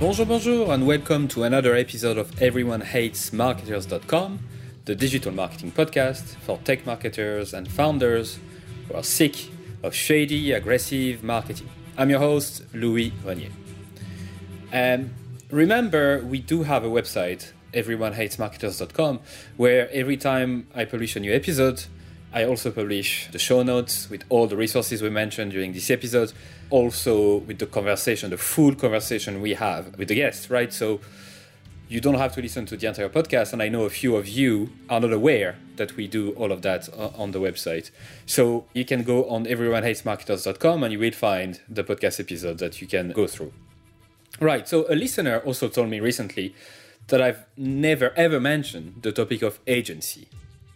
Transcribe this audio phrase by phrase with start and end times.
[0.00, 4.38] Bonjour, bonjour, and welcome to another episode of EveryoneHatesMarketers.com,
[4.86, 8.38] the digital marketing podcast for tech marketers and founders
[8.88, 9.50] who are sick
[9.82, 11.68] of shady, aggressive marketing.
[11.98, 13.50] I'm your host, Louis Grenier.
[14.72, 15.12] And
[15.50, 19.20] remember, we do have a website, EveryoneHatesMarketers.com,
[19.58, 21.84] where every time I publish a new episode,
[22.32, 26.32] I also publish the show notes with all the resources we mentioned during this episode,
[26.70, 30.72] also with the conversation, the full conversation we have with the guests, right?
[30.72, 31.00] So
[31.88, 33.52] you don't have to listen to the entire podcast.
[33.52, 36.62] And I know a few of you are not aware that we do all of
[36.62, 37.90] that uh, on the website.
[38.26, 42.86] So you can go on everyonehatesmarketers.com and you will find the podcast episode that you
[42.86, 43.52] can go through.
[44.38, 44.68] Right.
[44.68, 46.54] So a listener also told me recently
[47.08, 50.28] that I've never ever mentioned the topic of agency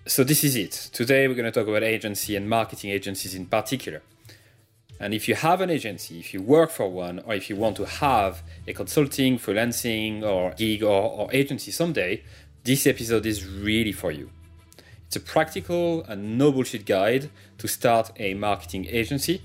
[0.06, 0.90] so this is it.
[0.92, 4.02] Today we're going to talk about agency and marketing agencies in particular.
[5.00, 7.76] And if you have an agency, if you work for one, or if you want
[7.76, 12.22] to have a consulting, freelancing, or gig or, or agency someday,
[12.64, 14.30] this episode is really for you.
[15.06, 19.42] It's a practical and no bullshit guide to start a marketing agency.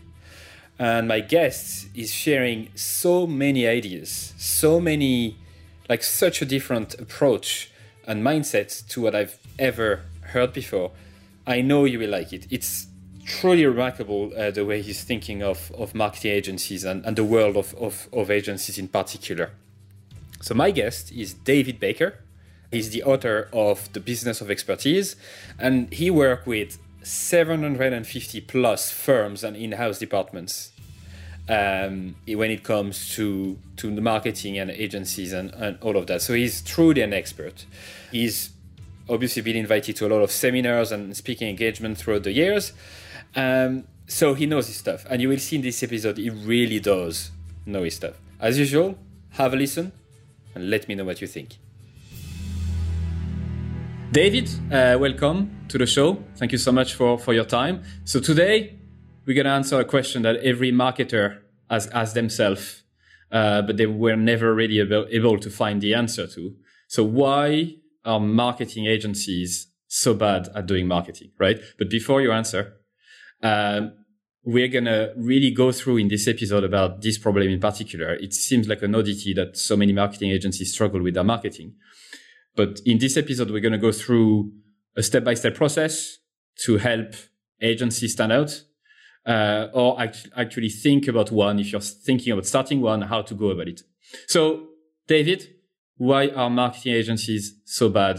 [0.77, 5.37] And my guest is sharing so many ideas, so many,
[5.87, 7.71] like such a different approach
[8.05, 10.91] and mindset to what I've ever heard before.
[11.45, 12.47] I know you will like it.
[12.49, 12.88] It's
[13.30, 17.55] truly remarkable uh, the way he's thinking of, of marketing agencies and, and the world
[17.55, 19.52] of, of, of agencies in particular.
[20.41, 22.16] So, my guest is David Baker.
[22.71, 25.16] He's the author of The Business of Expertise,
[25.58, 30.71] and he worked with 750 plus firms and in house departments
[31.47, 36.21] um, when it comes to, to the marketing and agencies and, and all of that.
[36.21, 37.66] So, he's truly an expert.
[38.11, 38.52] He's
[39.09, 42.73] obviously been invited to a lot of seminars and speaking engagements throughout the years.
[43.35, 45.05] Um, so he knows his stuff.
[45.09, 47.31] And you will see in this episode, he really does
[47.65, 48.15] know his stuff.
[48.39, 48.97] As usual,
[49.31, 49.91] have a listen
[50.55, 51.57] and let me know what you think.
[54.11, 56.23] David, uh, welcome to the show.
[56.36, 57.83] Thank you so much for, for your time.
[58.05, 58.80] So today,
[59.26, 62.81] we're going to answer a question that every marketer has asked themselves,
[63.31, 66.55] uh, but they were never really able, able to find the answer to.
[66.87, 71.60] So why are marketing agencies so bad at doing marketing, right?
[71.77, 72.73] But before you answer,
[73.42, 73.93] um,
[74.43, 78.14] we're going to really go through in this episode about this problem in particular.
[78.14, 81.76] It seems like an oddity that so many marketing agencies struggle with their marketing.
[82.55, 84.52] But in this episode, we're going to go through
[84.95, 86.17] a step by step process
[86.65, 87.14] to help
[87.61, 88.64] agencies stand out
[89.26, 93.33] uh, or act- actually think about one if you're thinking about starting one, how to
[93.33, 93.82] go about it.
[94.27, 94.67] So,
[95.08, 95.48] David,
[95.99, 98.17] why are marketing agencies so bad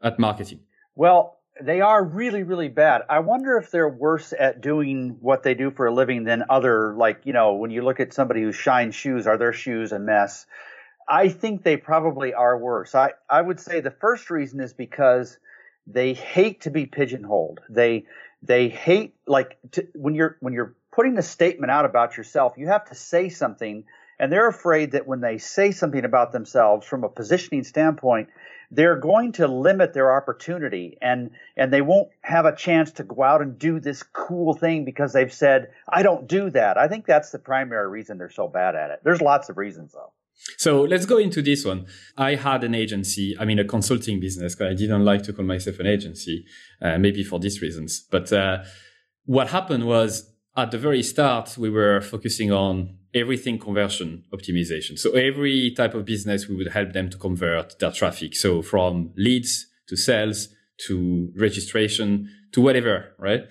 [0.00, 0.60] at marketing?
[0.94, 3.02] Well, they are really, really bad.
[3.10, 6.94] I wonder if they're worse at doing what they do for a living than other,
[6.96, 9.98] like, you know, when you look at somebody who shines shoes, are their shoes a
[9.98, 10.46] mess?
[11.08, 12.94] I think they probably are worse.
[12.94, 15.36] I, I would say the first reason is because
[15.86, 17.58] they hate to be pigeonholed.
[17.68, 18.04] They,
[18.42, 22.68] they hate, like, to, when you're, when you're putting a statement out about yourself, you
[22.68, 23.84] have to say something
[24.18, 28.28] and they're afraid that when they say something about themselves from a positioning standpoint,
[28.70, 33.22] they're going to limit their opportunity and, and they won't have a chance to go
[33.22, 36.76] out and do this cool thing because they've said, I don't do that.
[36.76, 39.00] I think that's the primary reason they're so bad at it.
[39.04, 40.12] There's lots of reasons though.
[40.58, 41.86] So let's go into this one.
[42.16, 45.44] I had an agency, I mean, a consulting business, because I didn't like to call
[45.44, 46.44] myself an agency,
[46.82, 48.06] uh, maybe for these reasons.
[48.10, 48.64] But uh,
[49.24, 54.98] what happened was at the very start, we were focusing on everything conversion optimization.
[54.98, 58.34] So every type of business, we would help them to convert their traffic.
[58.34, 60.48] So from leads to sales
[60.86, 63.44] to registration to whatever, right?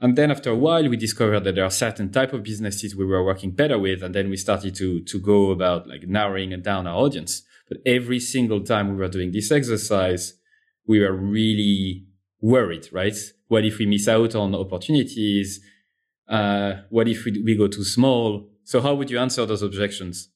[0.00, 3.04] And then after a while, we discovered that there are certain type of businesses we
[3.04, 4.02] were working better with.
[4.02, 7.42] And then we started to, to go about like narrowing down our audience.
[7.68, 10.34] But every single time we were doing this exercise,
[10.86, 12.06] we were really
[12.40, 13.16] worried, right?
[13.48, 15.60] What if we miss out on opportunities?
[16.28, 18.48] Uh, what if we, we go too small?
[18.68, 20.28] So how would you answer those objections?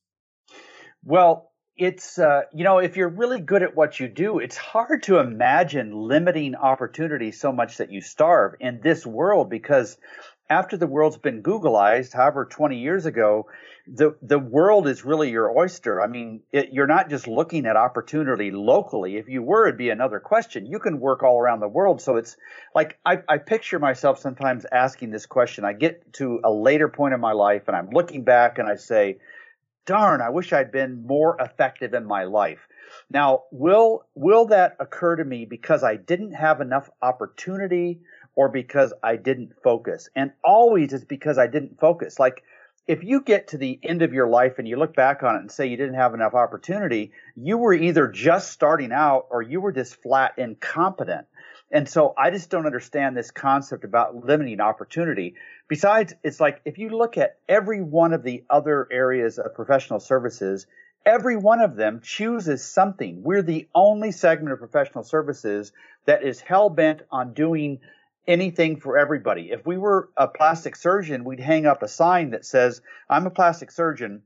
[1.05, 5.03] Well, it's uh, you know if you're really good at what you do, it's hard
[5.03, 9.99] to imagine limiting opportunities so much that you starve in this world because
[10.49, 13.47] after the world's been Googleized, however, 20 years ago,
[13.87, 16.01] the the world is really your oyster.
[16.01, 19.17] I mean, it, you're not just looking at opportunity locally.
[19.17, 20.67] If you were, it'd be another question.
[20.67, 22.01] You can work all around the world.
[22.01, 22.37] So it's
[22.75, 25.65] like I, I picture myself sometimes asking this question.
[25.65, 28.77] I get to a later point in my life, and I'm looking back, and I
[28.77, 29.19] say,
[29.85, 32.69] "Darn, I wish I'd been more effective in my life."
[33.11, 38.03] Now, will will that occur to me because I didn't have enough opportunity?
[38.35, 40.09] Or because I didn't focus.
[40.17, 42.19] And always it's because I didn't focus.
[42.19, 42.43] Like
[42.87, 45.41] if you get to the end of your life and you look back on it
[45.41, 49.61] and say you didn't have enough opportunity, you were either just starting out or you
[49.61, 51.27] were just flat incompetent.
[51.71, 55.37] And so I just don't understand this concept about limiting opportunity.
[55.69, 60.01] Besides, it's like if you look at every one of the other areas of professional
[60.01, 60.67] services,
[61.07, 63.23] every one of them chooses something.
[63.23, 65.73] We're the only segment of professional services
[66.05, 67.81] that is hell bent on doing
[68.27, 69.51] anything for everybody.
[69.51, 73.31] If we were a plastic surgeon, we'd hang up a sign that says, I'm a
[73.31, 74.23] plastic surgeon,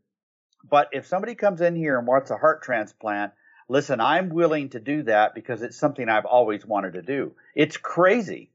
[0.69, 3.32] but if somebody comes in here and wants a heart transplant,
[3.69, 7.32] listen, I'm willing to do that because it's something I've always wanted to do.
[7.54, 8.50] It's crazy.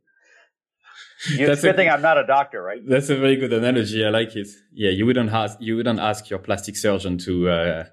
[1.29, 2.81] You, that's a good thing I'm not a doctor, right?
[2.85, 4.03] That's a very good analogy.
[4.03, 4.47] I like it.
[4.73, 7.83] Yeah, you wouldn't ask you wouldn't ask your plastic surgeon to uh,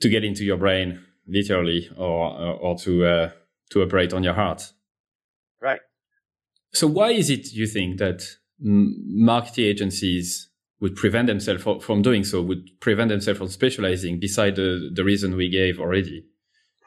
[0.00, 3.30] to get into your brain, literally, or or, or to uh,
[3.70, 4.70] to operate on your heart.
[6.72, 8.22] So why is it you think that
[8.58, 10.48] marketing agencies
[10.80, 15.36] would prevent themselves from doing so, would prevent themselves from specializing beside the, the reason
[15.36, 16.26] we gave already?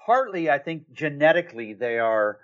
[0.06, 2.40] Partly, I think genetically they are,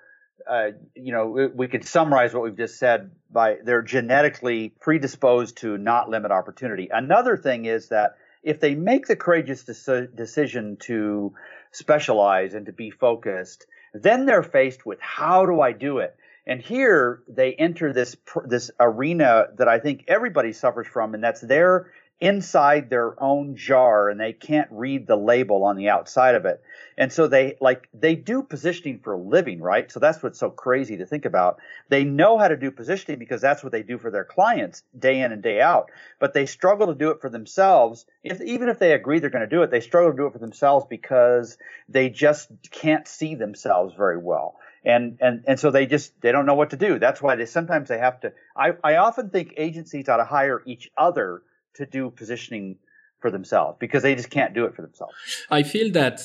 [0.49, 5.77] uh, you know, we could summarize what we've just said by they're genetically predisposed to
[5.77, 6.89] not limit opportunity.
[6.91, 11.33] Another thing is that if they make the courageous decision to
[11.71, 16.15] specialize and to be focused, then they're faced with how do I do it?
[16.47, 18.15] And here they enter this
[18.45, 21.91] this arena that I think everybody suffers from, and that's they're
[22.21, 26.61] inside their own jar and they can't read the label on the outside of it.
[26.95, 29.91] And so they like they do positioning for a living, right?
[29.91, 31.59] So that's what's so crazy to think about.
[31.89, 35.19] They know how to do positioning because that's what they do for their clients day
[35.21, 35.89] in and day out.
[36.19, 38.05] But they struggle to do it for themselves.
[38.23, 40.33] If even if they agree they're going to do it, they struggle to do it
[40.33, 41.57] for themselves because
[41.89, 46.45] they just can't see themselves very well and and and so they just they don't
[46.45, 47.00] know what to do.
[47.00, 48.33] That's why they sometimes they have to.
[48.56, 51.44] I I often think agencies ought to hire each other
[51.75, 52.78] to do positioning
[53.19, 55.13] for themselves because they just can't do it for themselves.
[55.50, 56.19] I feel that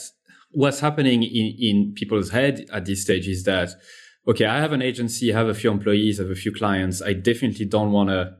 [0.50, 3.70] what's happening in in people's head at this stage is that
[4.28, 7.00] okay, I have an agency, I have a few employees, I have a few clients.
[7.00, 8.36] I definitely don't want to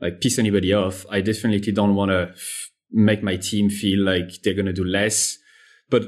[0.00, 1.04] like piss anybody off.
[1.10, 2.34] I definitely don't want to
[2.90, 5.36] make my team feel like they're going to do less.
[5.90, 6.04] But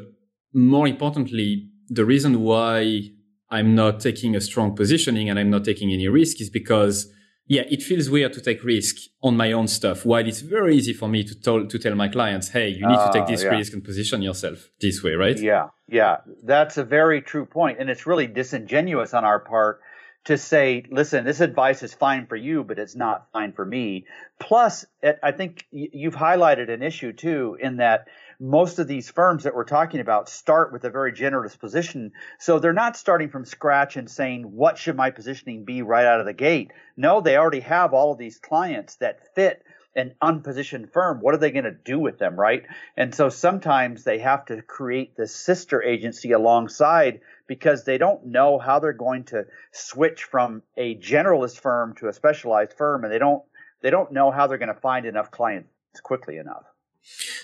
[0.52, 3.10] more importantly, the reason why
[3.50, 7.12] I'm not taking a strong positioning and I'm not taking any risk is because
[7.50, 8.94] yeah, it feels weird to take risk
[9.24, 10.06] on my own stuff.
[10.06, 12.94] While it's very easy for me to tell to tell my clients, hey, you need
[12.94, 13.50] uh, to take this yeah.
[13.50, 15.36] risk and position yourself this way, right?
[15.36, 19.80] Yeah, yeah, that's a very true point, and it's really disingenuous on our part
[20.26, 24.06] to say, listen, this advice is fine for you, but it's not fine for me.
[24.38, 24.84] Plus,
[25.20, 28.06] I think you've highlighted an issue too, in that
[28.40, 32.12] most of these firms that we're talking about start with a very generous position.
[32.38, 36.20] So they're not starting from scratch and saying, what should my positioning be right out
[36.20, 36.72] of the gate?
[36.96, 39.62] No, they already have all of these clients that fit
[39.94, 41.20] an unpositioned firm.
[41.20, 42.64] What are they going to do with them, right?
[42.96, 48.58] And so sometimes they have to create this sister agency alongside because they don't know
[48.58, 53.18] how they're going to switch from a generalist firm to a specialized firm and they
[53.18, 53.42] don't
[53.82, 55.68] they don't know how they're going to find enough clients
[56.02, 56.64] quickly enough.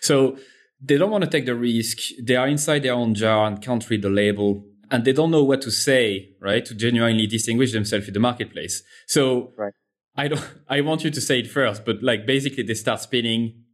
[0.03, 0.37] So
[0.81, 1.99] they don't want to take the risk.
[2.23, 5.43] They are inside their own jar and can't read the label and they don't know
[5.43, 6.65] what to say, right?
[6.65, 8.83] To genuinely distinguish themselves in the marketplace.
[9.07, 9.73] So right.
[10.17, 13.65] I don't, I want you to say it first, but like basically they start spinning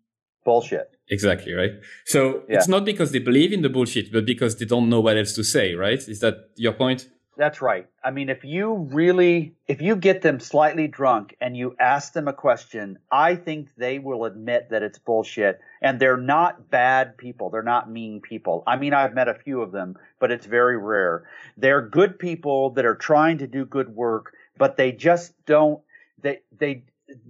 [0.45, 0.97] bullshit.
[1.09, 1.73] Exactly, right?
[2.07, 2.57] So yeah.
[2.57, 5.35] it's not because they believe in the bullshit, but because they don't know what else
[5.35, 5.99] to say, right?
[5.99, 7.09] Is that your point?
[7.35, 7.87] That's right.
[8.05, 12.29] I mean, if you really, if you get them slightly drunk and you ask them
[12.29, 15.59] a question, I think they will admit that it's bullshit.
[15.81, 17.49] And they're not bad people.
[17.49, 18.63] They're not mean people.
[18.67, 21.27] I mean, I've met a few of them, but it's very rare.
[21.57, 25.81] They're good people that are trying to do good work, but they just don't,
[26.21, 26.85] they, they,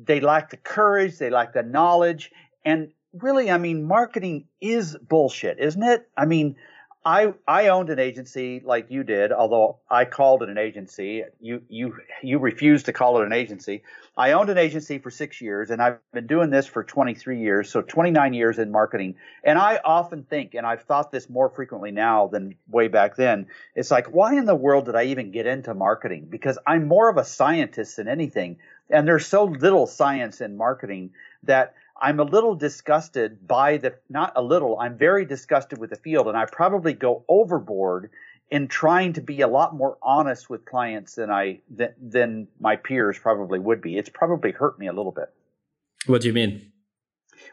[0.05, 1.19] they lack the courage.
[1.19, 2.33] They lack the knowledge.
[2.65, 6.09] And really, I mean, marketing is bullshit, isn't it?
[6.17, 6.57] I mean,
[7.05, 11.25] I I owned an agency like you did, although I called it an agency.
[11.41, 13.83] You you you refused to call it an agency.
[14.17, 17.71] I owned an agency for six years, and I've been doing this for 23 years,
[17.71, 19.17] so 29 years in marketing.
[19.43, 23.47] And I often think, and I've thought this more frequently now than way back then.
[23.75, 26.27] It's like, why in the world did I even get into marketing?
[26.31, 28.59] Because I'm more of a scientist than anything,
[28.91, 31.11] and there's so little science in marketing
[31.45, 35.97] that I'm a little disgusted by the, not a little, I'm very disgusted with the
[35.97, 38.11] field and I probably go overboard
[38.51, 42.77] in trying to be a lot more honest with clients than I, than, than my
[42.77, 43.97] peers probably would be.
[43.97, 45.33] It's probably hurt me a little bit.
[46.07, 46.73] What do you mean?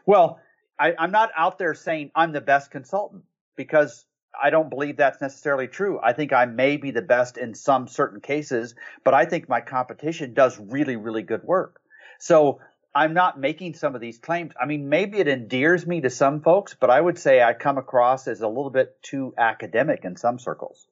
[0.04, 0.40] Well,
[0.78, 3.24] I, I'm not out there saying I'm the best consultant
[3.56, 4.04] because
[4.40, 5.98] I don't believe that's necessarily true.
[6.02, 9.60] I think I may be the best in some certain cases, but I think my
[9.60, 11.80] competition does really, really good work.
[12.18, 12.60] So
[12.94, 14.52] I'm not making some of these claims.
[14.60, 17.78] I mean, maybe it endears me to some folks, but I would say I come
[17.78, 20.88] across as a little bit too academic in some circles.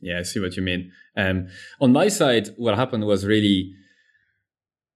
[0.00, 0.92] Yeah, I see what you mean.
[1.16, 1.48] Um,
[1.80, 3.72] on my side, what happened was really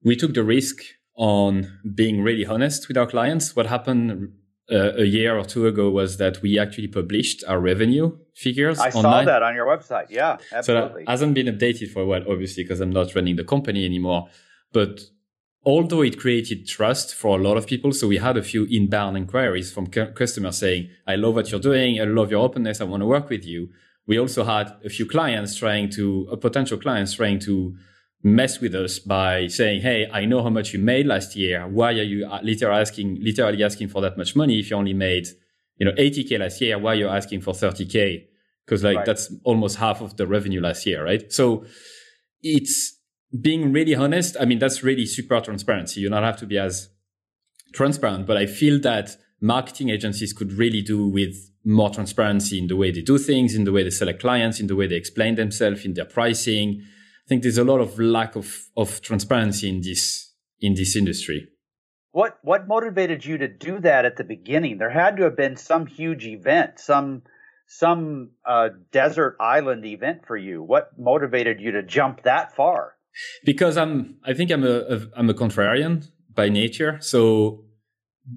[0.02, 0.82] we took the risk
[1.16, 3.54] on being really honest with our clients.
[3.54, 4.32] What happened
[4.70, 8.78] uh, a year or two ago was that we actually published our revenue figures.
[8.78, 9.24] I online.
[9.26, 10.06] saw that on your website.
[10.10, 11.02] Yeah, absolutely.
[11.02, 13.84] So that hasn't been updated for a while, obviously, because I'm not running the company
[13.84, 14.28] anymore.
[14.72, 15.00] But
[15.64, 19.16] although it created trust for a lot of people, so we had a few inbound
[19.16, 22.00] inquiries from cu- customers saying, "I love what you're doing.
[22.00, 22.80] I love your openness.
[22.80, 23.68] I want to work with you."
[24.06, 27.76] We also had a few clients trying to, uh, potential clients trying to
[28.22, 31.66] mess with us by saying, Hey, I know how much you made last year.
[31.66, 34.94] Why are you uh, literally asking, literally asking for that much money if you only
[34.94, 35.28] made,
[35.76, 36.78] you know, 80K last year?
[36.78, 38.26] Why are you asking for 30K?
[38.66, 39.06] Cause like right.
[39.06, 41.32] that's almost half of the revenue last year, right?
[41.32, 41.64] So
[42.42, 42.99] it's
[43.38, 44.36] being really honest.
[44.40, 46.00] I mean, that's really super transparency.
[46.00, 46.88] You don't have to be as
[47.72, 52.76] transparent, but I feel that marketing agencies could really do with more transparency in the
[52.76, 55.34] way they do things, in the way they select clients, in the way they explain
[55.34, 56.82] themselves, in their pricing,
[57.26, 61.48] I think there's a lot of lack of, of transparency in this in this industry.
[62.10, 64.78] What what motivated you to do that at the beginning?
[64.78, 67.22] There had to have been some huge event, some
[67.66, 70.60] some uh, desert island event for you.
[70.60, 72.96] What motivated you to jump that far?
[73.44, 76.98] Because I'm, I think I'm a, a I'm a contrarian by nature.
[77.00, 77.64] So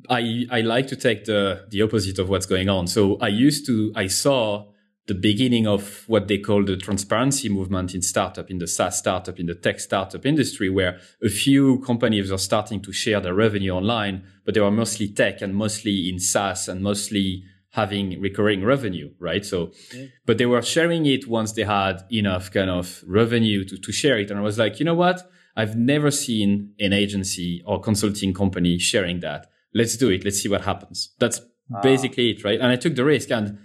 [0.09, 2.87] I I like to take the the opposite of what's going on.
[2.87, 4.71] So I used to I saw
[5.05, 9.37] the beginning of what they call the transparency movement in startup, in the SaaS startup,
[9.37, 13.71] in the tech startup industry, where a few companies are starting to share their revenue
[13.71, 19.11] online, but they were mostly tech and mostly in SaaS and mostly having recurring revenue,
[19.19, 19.43] right?
[19.43, 20.05] So, yeah.
[20.27, 24.19] but they were sharing it once they had enough kind of revenue to, to share
[24.19, 24.29] it.
[24.29, 25.27] And I was like, you know what?
[25.55, 29.47] I've never seen an agency or consulting company sharing that.
[29.73, 30.23] Let's do it.
[30.23, 31.15] Let's see what happens.
[31.17, 31.41] That's
[31.73, 31.81] ah.
[31.81, 32.59] basically it, right?
[32.59, 33.57] And I took the risk and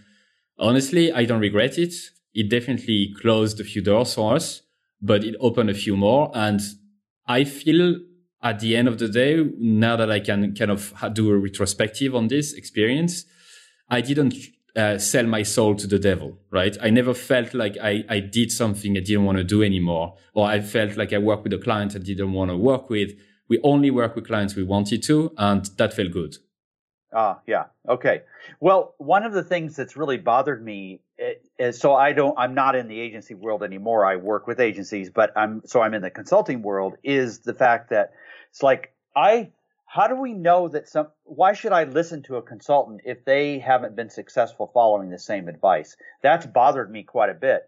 [0.59, 1.93] honestly, I don't regret it.
[2.33, 4.62] It definitely closed a few doors for us,
[5.03, 6.31] but it opened a few more.
[6.35, 6.62] And
[7.27, 8.00] I feel
[8.43, 12.15] at the end of the day, now that I can kind of do a retrospective
[12.15, 13.27] on this experience,
[13.88, 14.35] I didn't
[14.76, 16.76] uh, sell my soul to the devil, right?
[16.80, 20.47] I never felt like I, I did something I didn't want to do anymore, or
[20.47, 23.12] I felt like I worked with a client I didn't want to work with.
[23.49, 26.37] We only work with clients we wanted to, and that felt good.
[27.12, 27.64] Ah, yeah.
[27.88, 28.23] Okay.
[28.61, 31.00] Well, one of the things that's really bothered me
[31.59, 34.04] is so I don't I'm not in the agency world anymore.
[34.04, 37.90] I work with agencies, but I'm so I'm in the consulting world is the fact
[37.90, 38.12] that
[38.50, 39.52] it's like I
[39.90, 43.59] how do we know that some why should I listen to a consultant if they
[43.59, 45.97] haven't been successful following the same advice?
[46.23, 47.66] That's bothered me quite a bit.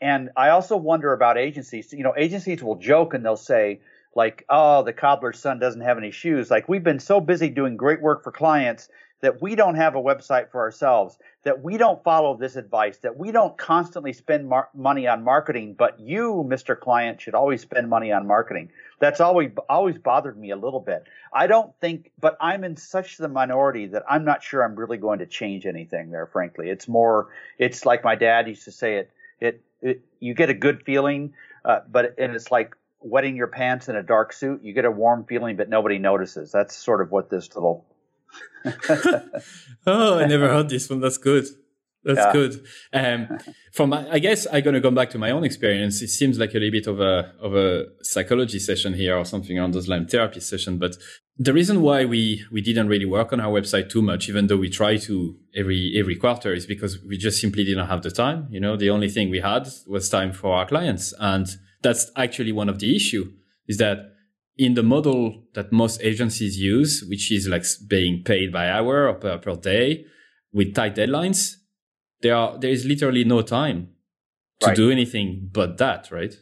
[0.00, 1.92] And I also wonder about agencies.
[1.92, 3.80] You know, agencies will joke and they'll say,
[4.16, 6.50] like, oh, the cobbler's son doesn't have any shoes.
[6.50, 8.88] Like, we've been so busy doing great work for clients
[9.20, 13.16] that we don't have a website for ourselves, that we don't follow this advice, that
[13.16, 16.78] we don't constantly spend mar- money on marketing, but you, Mr.
[16.78, 18.70] Client, should always spend money on marketing.
[19.00, 21.04] That's always always bothered me a little bit.
[21.32, 24.98] I don't think, but I'm in such the minority that I'm not sure I'm really
[24.98, 26.26] going to change anything there.
[26.26, 29.10] Frankly, it's more, it's like my dad used to say it.
[29.40, 31.32] It, it you get a good feeling,
[31.64, 34.62] uh, but and it's like wetting your pants in a dark suit.
[34.62, 36.52] You get a warm feeling, but nobody notices.
[36.52, 37.86] That's sort of what this little.
[39.86, 41.00] oh, I never heard this one.
[41.00, 41.46] That's good.
[42.02, 42.32] That's yeah.
[42.32, 42.64] good.
[42.92, 43.38] Um,
[43.72, 46.02] from I guess I'm gonna come back to my own experience.
[46.02, 49.58] It seems like a little bit of a of a psychology session here or something
[49.58, 50.78] on those line therapy session.
[50.78, 50.96] But
[51.36, 54.56] the reason why we we didn't really work on our website too much, even though
[54.56, 58.48] we try to every every quarter, is because we just simply didn't have the time.
[58.50, 61.48] You know, the only thing we had was time for our clients and
[61.82, 63.32] that's actually one of the issue
[63.66, 63.98] is that
[64.56, 69.14] in the model that most agencies use, which is like being paid by hour or
[69.14, 70.04] per, per day
[70.52, 71.54] with tight deadlines,
[72.22, 73.90] there are, there is literally no time
[74.60, 74.76] to right.
[74.76, 76.38] do anything but that, right?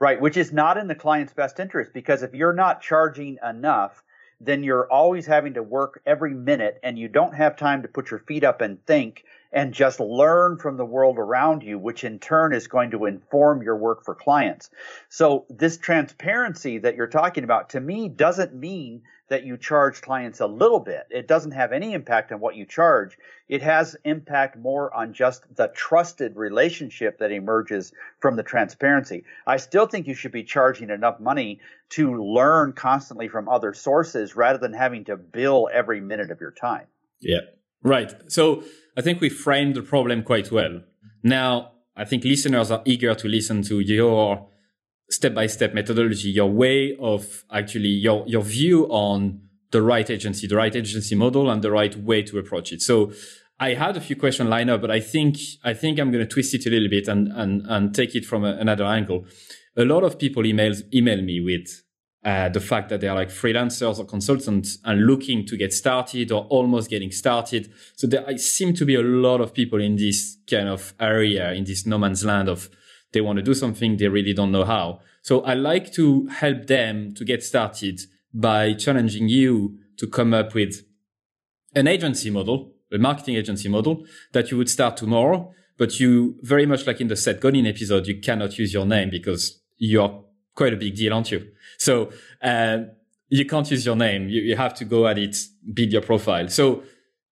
[0.00, 4.02] Right, which is not in the client's best interest because if you're not charging enough,
[4.40, 8.10] then you're always having to work every minute and you don't have time to put
[8.10, 12.18] your feet up and think and just learn from the world around you, which in
[12.18, 14.70] turn is going to inform your work for clients.
[15.08, 20.40] So this transparency that you're talking about to me doesn't mean that you charge clients
[20.40, 21.04] a little bit.
[21.10, 23.16] It doesn't have any impact on what you charge.
[23.48, 29.24] It has impact more on just the trusted relationship that emerges from the transparency.
[29.46, 34.36] I still think you should be charging enough money to learn constantly from other sources
[34.36, 36.86] rather than having to bill every minute of your time.
[37.20, 37.40] Yeah.
[37.82, 38.12] Right.
[38.28, 38.64] So
[38.96, 40.82] I think we framed the problem quite well.
[41.22, 44.48] Now, I think listeners are eager to listen to your
[45.10, 50.46] step by step methodology, your way of actually your, your view on the right agency,
[50.46, 52.82] the right agency model and the right way to approach it.
[52.82, 53.12] So
[53.60, 56.32] I had a few questions lined up, but I think, I think I'm going to
[56.32, 59.26] twist it a little bit and, and, and take it from a, another angle.
[59.76, 61.81] A lot of people emails, email me with
[62.24, 66.44] uh, the fact that they're like freelancers or consultants and looking to get started or
[66.44, 67.72] almost getting started.
[67.96, 71.64] So there seem to be a lot of people in this kind of area, in
[71.64, 72.70] this no man's land of
[73.12, 75.00] they want to do something, they really don't know how.
[75.22, 78.00] So I like to help them to get started
[78.32, 80.84] by challenging you to come up with
[81.74, 85.52] an agency model, a marketing agency model that you would start tomorrow.
[85.76, 89.10] But you very much like in the Seth Godin episode, you cannot use your name
[89.10, 91.48] because you're quite a big deal, aren't you?
[91.78, 92.78] So, uh,
[93.32, 94.28] you can't use your name.
[94.28, 95.36] You, you have to go at it,
[95.72, 96.48] build your profile.
[96.48, 96.82] So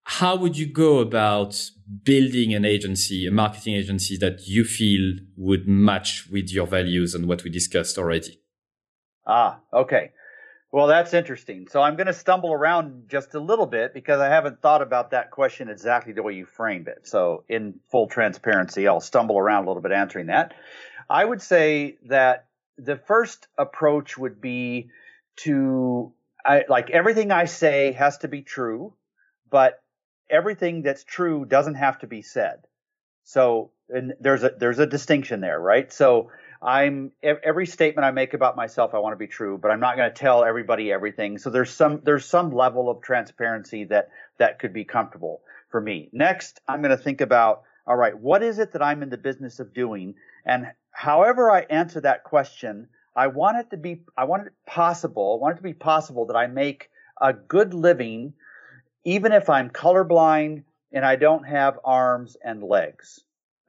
[0.04, 1.70] how would you go about
[2.02, 7.28] building an agency, a marketing agency that you feel would match with your values and
[7.28, 8.40] what we discussed already?
[9.26, 10.12] Ah, okay.
[10.72, 11.68] Well, that's interesting.
[11.68, 15.10] So I'm going to stumble around just a little bit because I haven't thought about
[15.10, 17.06] that question exactly the way you framed it.
[17.06, 20.54] So in full transparency, I'll stumble around a little bit answering that.
[21.10, 22.46] I would say that
[22.82, 24.90] the first approach would be
[25.37, 26.12] to
[26.44, 28.94] I, like everything I say has to be true,
[29.50, 29.82] but
[30.30, 32.60] everything that's true doesn't have to be said.
[33.25, 35.92] So and there's a there's a distinction there, right?
[35.92, 36.30] So
[36.62, 39.96] I'm every statement I make about myself I want to be true, but I'm not
[39.96, 41.38] going to tell everybody everything.
[41.38, 46.10] So there's some there's some level of transparency that that could be comfortable for me.
[46.12, 49.18] Next, I'm going to think about all right, what is it that I'm in the
[49.18, 54.25] business of doing and however I answer that question, I want it to be, I
[54.25, 58.35] want it possible, I want it to be possible that I make a good living
[59.04, 63.20] even if I'm colorblind and I don't have arms and legs.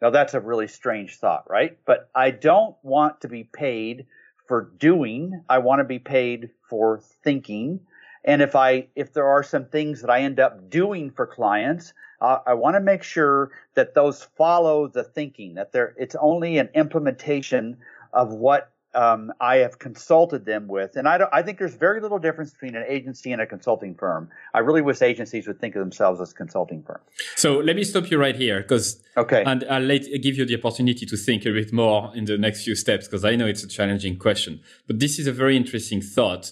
[0.02, 1.78] Now that's a really strange thought, right?
[1.86, 4.08] But I don't want to be paid
[4.48, 5.44] for doing.
[5.48, 7.82] I want to be paid for thinking.
[8.24, 11.94] And if I, if there are some things that I end up doing for clients,
[12.22, 16.58] uh, I want to make sure that those follow the thinking, that they it's only
[16.60, 17.78] an implementation
[18.14, 20.96] of what um, I have consulted them with.
[20.96, 23.96] And I, don't, I think there's very little difference between an agency and a consulting
[23.96, 24.30] firm.
[24.54, 27.04] I really wish agencies would think of themselves as consulting firms.
[27.36, 29.44] So let me stop you right here because, okay.
[29.46, 32.64] and I'll let, give you the opportunity to think a bit more in the next
[32.64, 36.02] few steps because I know it's a challenging question, but this is a very interesting
[36.02, 36.52] thought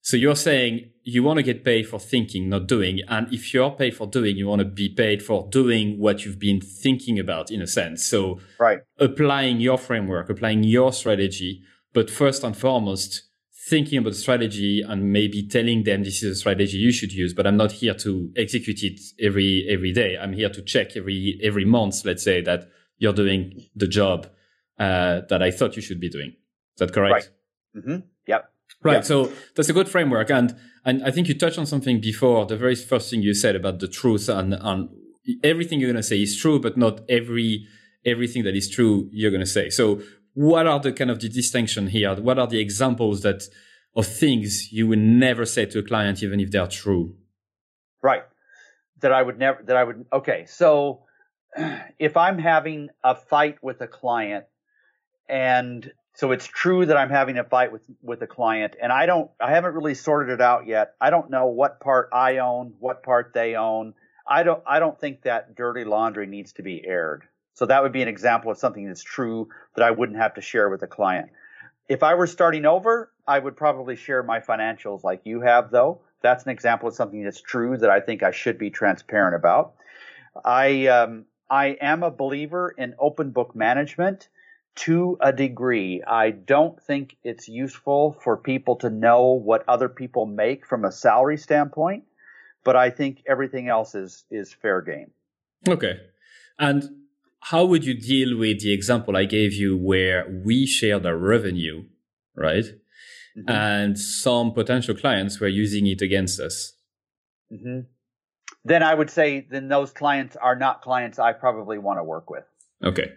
[0.00, 3.00] so you're saying you want to get paid for thinking, not doing.
[3.08, 6.38] And if you're paid for doing, you want to be paid for doing what you've
[6.38, 8.06] been thinking about in a sense.
[8.06, 8.80] So right.
[8.98, 13.22] applying your framework, applying your strategy, but first and foremost,
[13.68, 17.46] thinking about strategy and maybe telling them this is a strategy you should use, but
[17.46, 20.16] I'm not here to execute it every, every day.
[20.16, 24.26] I'm here to check every, every month, let's say that you're doing the job,
[24.78, 26.30] uh, that I thought you should be doing.
[26.30, 27.30] Is that correct?
[27.74, 27.82] Right.
[27.82, 28.06] Mm-hmm.
[28.26, 28.52] Yep.
[28.82, 28.94] Right.
[28.94, 29.00] Yeah.
[29.00, 30.30] So that's a good framework.
[30.30, 32.46] And, and I think you touched on something before.
[32.46, 34.88] The very first thing you said about the truth and, and
[35.42, 37.66] everything you're going to say is true, but not every,
[38.04, 39.68] everything that is true you're going to say.
[39.70, 40.00] So
[40.34, 42.14] what are the kind of the distinction here?
[42.14, 43.42] What are the examples that
[43.96, 47.16] of things you would never say to a client, even if they are true?
[48.00, 48.22] Right.
[49.00, 50.46] That I would never, that I would, okay.
[50.46, 51.02] So
[51.98, 54.44] if I'm having a fight with a client
[55.28, 59.06] and so it's true that I'm having a fight with with a client, and I
[59.06, 60.94] don't, I haven't really sorted it out yet.
[61.00, 63.94] I don't know what part I own, what part they own.
[64.26, 67.28] I don't, I don't think that dirty laundry needs to be aired.
[67.54, 70.40] So that would be an example of something that's true that I wouldn't have to
[70.40, 71.30] share with a client.
[71.88, 76.00] If I were starting over, I would probably share my financials like you have, though.
[76.20, 79.74] That's an example of something that's true that I think I should be transparent about.
[80.44, 84.28] I, um, I am a believer in open book management
[84.76, 86.02] to a degree.
[86.06, 90.92] I don't think it's useful for people to know what other people make from a
[90.92, 92.04] salary standpoint,
[92.64, 95.10] but I think everything else is is fair game.
[95.68, 95.96] Okay.
[96.58, 96.84] And
[97.40, 101.84] how would you deal with the example I gave you where we shared our revenue,
[102.36, 102.64] right?
[103.36, 103.50] Mm-hmm.
[103.50, 106.72] And some potential clients were using it against us.
[107.52, 107.80] Mm-hmm.
[108.64, 112.30] Then I would say then those clients are not clients I probably want to work
[112.30, 112.44] with.
[112.84, 113.10] Okay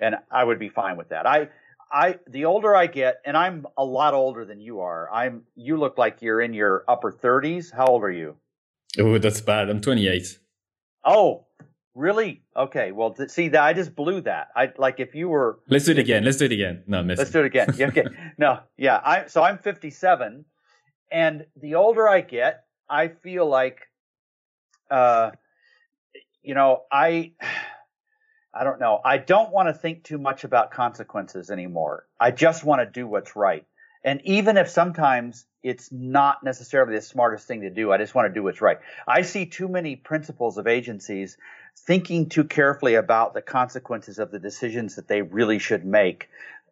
[0.00, 1.26] and I would be fine with that.
[1.26, 1.48] I
[1.90, 5.10] I the older I get, and I'm a lot older than you are.
[5.12, 7.72] I'm you look like you're in your upper 30s.
[7.72, 8.36] How old are you?
[8.98, 9.68] Oh, that's bad.
[9.68, 10.38] I'm 28.
[11.04, 11.46] Oh,
[11.94, 12.42] really?
[12.56, 12.92] Okay.
[12.92, 14.48] Well, th- see, that I just blew that.
[14.56, 15.60] I like if you were.
[15.68, 16.24] Let's do it again.
[16.24, 16.82] Let's do it again.
[16.86, 17.68] No, I'm let's do it again.
[17.76, 18.04] Yeah, okay.
[18.38, 19.00] no, yeah.
[19.04, 20.44] I so I'm 57,
[21.10, 23.82] and the older I get, I feel like,
[24.90, 25.30] uh,
[26.42, 27.32] you know, I
[28.58, 29.00] I don't know.
[29.04, 32.06] I don't want to think too much about consequences anymore.
[32.18, 33.66] I just want to do what's right.
[34.02, 38.28] And even if sometimes it's not necessarily the smartest thing to do, I just want
[38.28, 38.78] to do what's right.
[39.06, 41.36] I see too many principals of agencies
[41.80, 46.28] thinking too carefully about the consequences of the decisions that they really should make,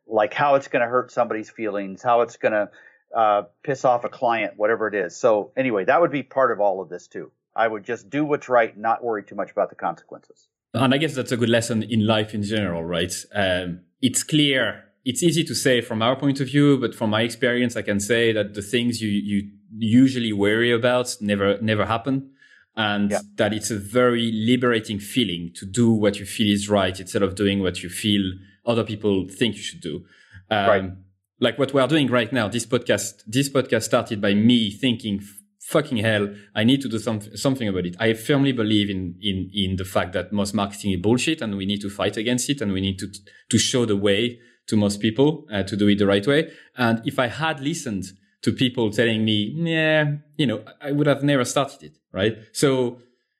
[0.06, 2.70] like how it's going to hurt somebody's feelings, how it's going to
[3.14, 5.16] uh, piss off a client, whatever it is.
[5.16, 7.30] So anyway, that would be part of all of this too.
[7.54, 10.48] I would just do what's right, not worry too much about the consequences.
[10.74, 13.14] And I guess that's a good lesson in life in general, right?
[13.34, 17.22] Um, it's clear it's easy to say from our point of view, but from my
[17.22, 22.30] experience, I can say that the things you, you usually worry about never, never happen.
[22.76, 23.20] And yeah.
[23.36, 27.36] that it's a very liberating feeling to do what you feel is right instead of
[27.36, 28.32] doing what you feel
[28.66, 30.04] other people think you should do.
[30.50, 30.90] Um, right.
[31.38, 35.22] Like what we're doing right now, this podcast, this podcast started by me thinking,
[35.64, 37.96] fucking hell, I need to do something, something about it.
[37.98, 41.64] I firmly believe in, in, in the fact that most marketing is bullshit and we
[41.64, 43.08] need to fight against it and we need to,
[43.48, 46.52] to show the way to most people uh, to do it the right way.
[46.76, 48.04] And if I had listened
[48.42, 51.98] to people telling me, yeah, you know, I would have never started it.
[52.12, 52.36] Right.
[52.52, 52.98] So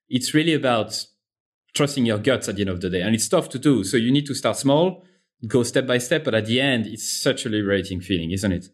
[0.09, 1.07] it's really about
[1.75, 3.03] trusting your guts at the end of the day.
[3.03, 3.85] And it's tough to do.
[3.85, 5.05] So you need to start small,
[5.47, 6.25] go step by step.
[6.25, 8.69] But at the end, it's such a liberating feeling, isn't it?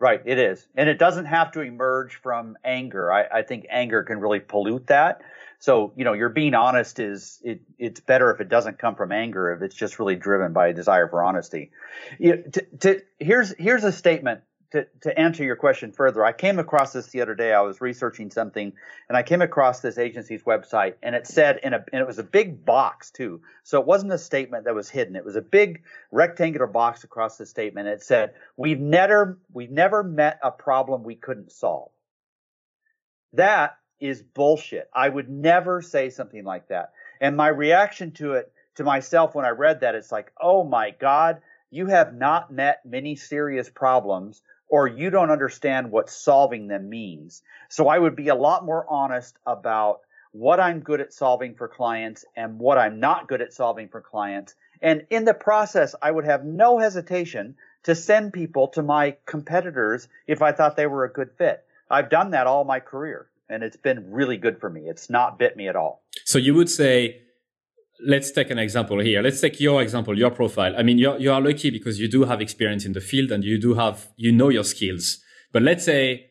[0.00, 0.66] Right, it is.
[0.74, 3.12] And it doesn't have to emerge from anger.
[3.12, 5.20] I, I think anger can really pollute that.
[5.58, 9.12] So, you know, you're being honest is it, it's better if it doesn't come from
[9.12, 11.70] anger, if it's just really driven by a desire for honesty.
[12.18, 14.40] You know, to, to, here's, here's a statement
[14.72, 16.24] to, to answer your question further.
[16.24, 17.52] I came across this the other day.
[17.52, 18.72] I was researching something
[19.08, 22.18] and I came across this agency's website and it said in a, and it was
[22.18, 23.40] a big box too.
[23.64, 25.16] So it wasn't a statement that was hidden.
[25.16, 27.88] It was a big rectangular box across the statement.
[27.88, 31.90] It said, we've never, we've never met a problem we couldn't solve.
[33.32, 34.88] That is bullshit.
[34.94, 36.92] I would never say something like that.
[37.20, 40.90] And my reaction to it, to myself when I read that, it's like, oh my
[40.90, 46.88] God, you have not met many serious problems or you don't understand what solving them
[46.88, 47.42] means.
[47.68, 50.00] So I would be a lot more honest about
[50.32, 54.00] what I'm good at solving for clients and what I'm not good at solving for
[54.00, 54.54] clients.
[54.80, 60.08] And in the process, I would have no hesitation to send people to my competitors
[60.26, 61.64] if I thought they were a good fit.
[61.90, 64.82] I've done that all my career and it's been really good for me.
[64.82, 66.02] It's not bit me at all.
[66.24, 67.22] So you would say,
[68.06, 69.22] let's take an example here.
[69.22, 70.74] Let's take your example, your profile.
[70.76, 73.44] I mean, you're, you are lucky because you do have experience in the field and
[73.44, 75.18] you do have, you know your skills.
[75.52, 76.26] But let's say,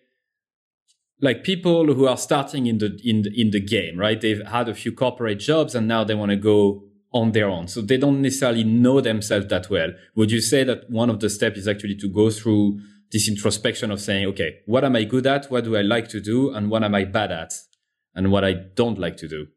[1.21, 4.19] like people who are starting in the in the, in the game, right?
[4.19, 7.67] They've had a few corporate jobs and now they want to go on their own.
[7.67, 9.89] So they don't necessarily know themselves that well.
[10.15, 12.79] Would you say that one of the steps is actually to go through
[13.11, 15.49] this introspection of saying, okay, what am I good at?
[15.51, 16.53] What do I like to do?
[16.53, 17.53] And what am I bad at?
[18.15, 19.47] And what I don't like to do?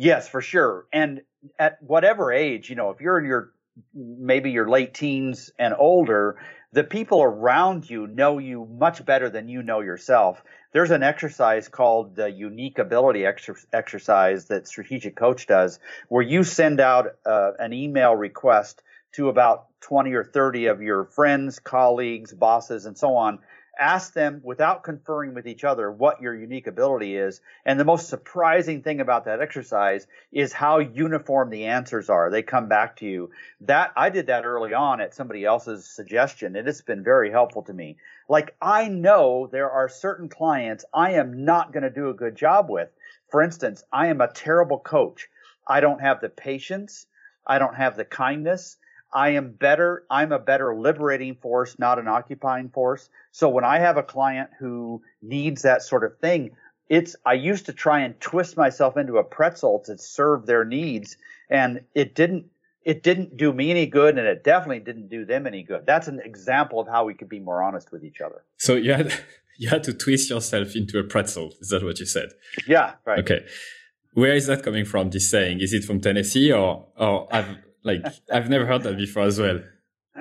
[0.00, 0.86] Yes, for sure.
[0.94, 1.20] And
[1.58, 3.52] at whatever age, you know, if you're in your
[3.92, 6.40] maybe your late teens and older,
[6.72, 10.42] the people around you know you much better than you know yourself.
[10.72, 16.44] There's an exercise called the unique ability exer- exercise that Strategic Coach does, where you
[16.44, 18.82] send out uh, an email request
[19.16, 23.40] to about 20 or 30 of your friends, colleagues, bosses, and so on.
[23.78, 27.40] Ask them without conferring with each other what your unique ability is.
[27.64, 32.30] And the most surprising thing about that exercise is how uniform the answers are.
[32.30, 33.30] They come back to you.
[33.62, 37.62] That I did that early on at somebody else's suggestion, and it's been very helpful
[37.62, 37.96] to me.
[38.28, 42.36] Like I know there are certain clients I am not going to do a good
[42.36, 42.90] job with.
[43.30, 45.28] For instance, I am a terrible coach.
[45.66, 47.06] I don't have the patience.
[47.46, 48.76] I don't have the kindness.
[49.12, 50.04] I am better.
[50.10, 53.08] I'm a better liberating force, not an occupying force.
[53.32, 56.52] So when I have a client who needs that sort of thing,
[56.88, 61.16] it's, I used to try and twist myself into a pretzel to serve their needs
[61.48, 62.46] and it didn't,
[62.84, 65.86] it didn't do me any good and it definitely didn't do them any good.
[65.86, 68.44] That's an example of how we could be more honest with each other.
[68.58, 69.12] So you had,
[69.58, 71.54] you had to twist yourself into a pretzel.
[71.60, 72.30] Is that what you said?
[72.66, 72.94] Yeah.
[73.04, 73.18] Right.
[73.20, 73.46] Okay.
[74.14, 75.10] Where is that coming from?
[75.10, 79.24] This saying, is it from Tennessee or, or I've, like I've never heard that before
[79.24, 79.60] as well.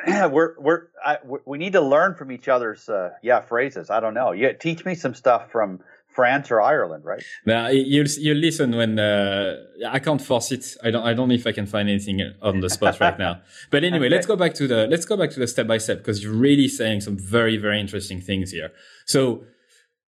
[0.08, 3.90] Yeah, we're we're I, we need to learn from each other's uh, yeah phrases.
[3.90, 4.32] I don't know.
[4.32, 7.24] You teach me some stuff from France or Ireland, right?
[7.46, 9.56] Now you you listen when uh,
[9.88, 10.76] I can't force it.
[10.84, 13.42] I don't I don't know if I can find anything on the spot right now.
[13.72, 14.16] But anyway, okay.
[14.16, 16.34] let's go back to the let's go back to the step by step because you're
[16.34, 18.72] really saying some very very interesting things here.
[19.06, 19.44] So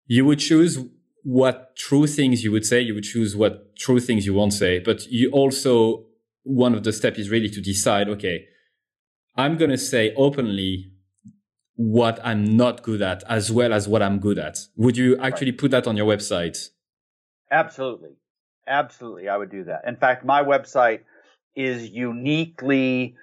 [0.06, 0.78] you would choose
[1.22, 2.80] what true things you would say.
[2.80, 6.04] You would choose what true things you won't say, but you also
[6.42, 8.46] one of the steps is really to decide, okay,
[9.37, 10.92] I'm going to say openly
[11.76, 14.59] what I'm not good at as well as what I'm good at.
[14.76, 15.61] Would you actually right.
[15.61, 16.68] put that on your website?
[17.50, 18.11] Absolutely.
[18.66, 19.29] Absolutely.
[19.29, 19.83] I would do that.
[19.87, 21.00] In fact, my website
[21.57, 23.16] is uniquely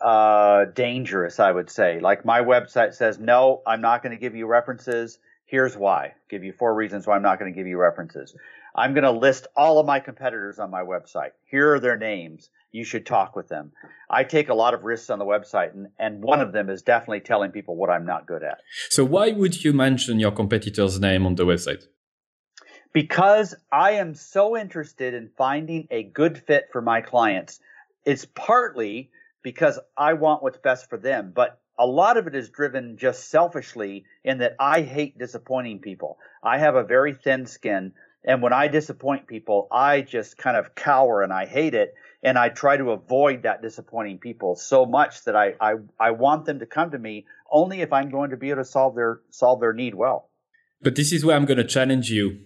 [0.00, 2.00] uh, dangerous, I would say.
[2.00, 5.18] Like my website says, no, I'm not going to give you references.
[5.46, 6.14] Here's why.
[6.28, 8.34] Give you four reasons why I'm not going to give you references.
[8.74, 11.30] I'm going to list all of my competitors on my website.
[11.50, 12.50] Here are their names.
[12.72, 13.72] You should talk with them.
[14.10, 16.82] I take a lot of risks on the website, and, and one of them is
[16.82, 18.58] definitely telling people what I'm not good at.
[18.90, 21.84] So, why would you mention your competitor's name on the website?
[22.92, 27.60] Because I am so interested in finding a good fit for my clients.
[28.04, 29.10] It's partly
[29.42, 33.30] because I want what's best for them, but a lot of it is driven just
[33.30, 36.18] selfishly in that I hate disappointing people.
[36.42, 37.92] I have a very thin skin.
[38.24, 41.94] And when I disappoint people, I just kind of cower and I hate it.
[42.22, 46.44] And I try to avoid that disappointing people so much that I, I, I want
[46.44, 49.20] them to come to me only if I'm going to be able to solve their,
[49.30, 50.30] solve their need well.
[50.82, 52.40] But this is where I'm going to challenge you.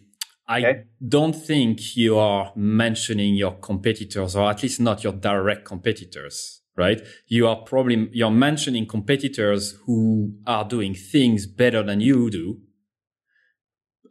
[0.46, 0.82] I okay.
[1.06, 7.00] don't think you are mentioning your competitors or at least not your direct competitors right?
[7.26, 12.60] You are probably, you're mentioning competitors who are doing things better than you do.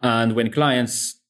[0.01, 1.20] And when clients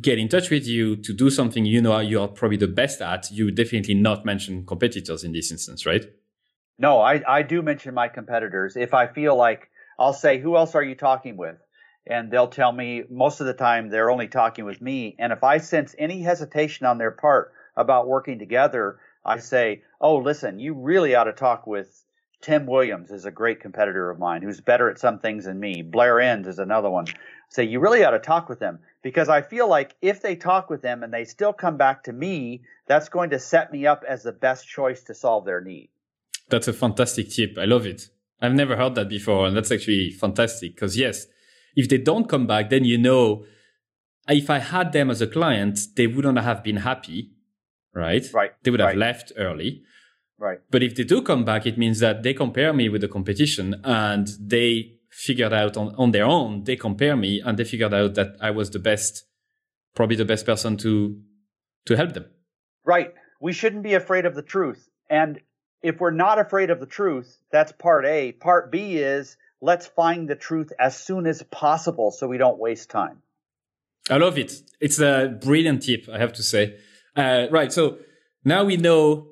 [0.00, 3.00] get in touch with you to do something you know you are probably the best
[3.02, 6.04] at, you definitely not mention competitors in this instance, right?
[6.78, 8.76] No, I, I do mention my competitors.
[8.76, 11.56] If I feel like I'll say, who else are you talking with?
[12.06, 15.14] And they'll tell me most of the time they're only talking with me.
[15.18, 20.16] And if I sense any hesitation on their part about working together, I say, oh,
[20.16, 22.02] listen, you really ought to talk with
[22.42, 25.82] Tim Williams is a great competitor of mine who's better at some things than me.
[25.82, 27.06] Blair Enns is another one.
[27.48, 30.68] Say, you really ought to talk with them because I feel like if they talk
[30.68, 34.04] with them and they still come back to me, that's going to set me up
[34.06, 35.88] as the best choice to solve their need.
[36.48, 37.56] That's a fantastic tip.
[37.58, 38.08] I love it.
[38.40, 39.46] I've never heard that before.
[39.46, 41.26] And that's actually fantastic because yes,
[41.76, 43.44] if they don't come back, then you know,
[44.28, 47.32] if I had them as a client, they wouldn't have been happy
[47.94, 48.24] right?
[48.32, 48.52] Right.
[48.62, 48.96] They would have right.
[48.96, 49.82] left early.
[50.42, 50.58] Right.
[50.72, 53.80] But if they do come back, it means that they compare me with the competition
[53.84, 58.16] and they figured out on, on their own, they compare me and they figured out
[58.16, 59.22] that I was the best,
[59.94, 61.16] probably the best person to,
[61.86, 62.26] to help them.
[62.84, 63.14] Right.
[63.40, 64.88] We shouldn't be afraid of the truth.
[65.08, 65.40] And
[65.80, 68.32] if we're not afraid of the truth, that's part A.
[68.32, 72.90] Part B is let's find the truth as soon as possible so we don't waste
[72.90, 73.22] time.
[74.10, 74.54] I love it.
[74.80, 76.78] It's a brilliant tip, I have to say.
[77.14, 77.72] Uh, right.
[77.72, 77.98] So
[78.44, 79.28] now we know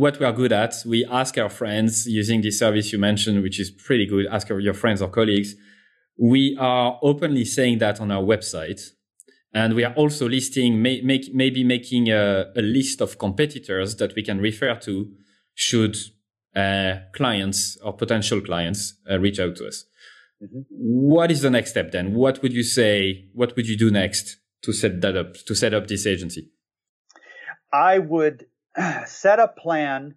[0.00, 0.74] what we are good at.
[0.86, 4.26] We ask our friends using this service you mentioned, which is pretty good.
[4.26, 5.54] Ask your friends or colleagues.
[6.18, 8.80] We are openly saying that on our website.
[9.52, 14.14] And we are also listing, may, make, maybe making a, a, list of competitors that
[14.14, 15.10] we can refer to
[15.54, 15.96] should
[16.56, 19.84] uh, clients or potential clients uh, reach out to us.
[20.42, 20.60] Mm-hmm.
[20.70, 22.14] What is the next step then?
[22.14, 23.26] What would you say?
[23.34, 26.48] What would you do next to set that up, to set up this agency?
[27.72, 28.46] I would
[29.06, 30.14] set a plan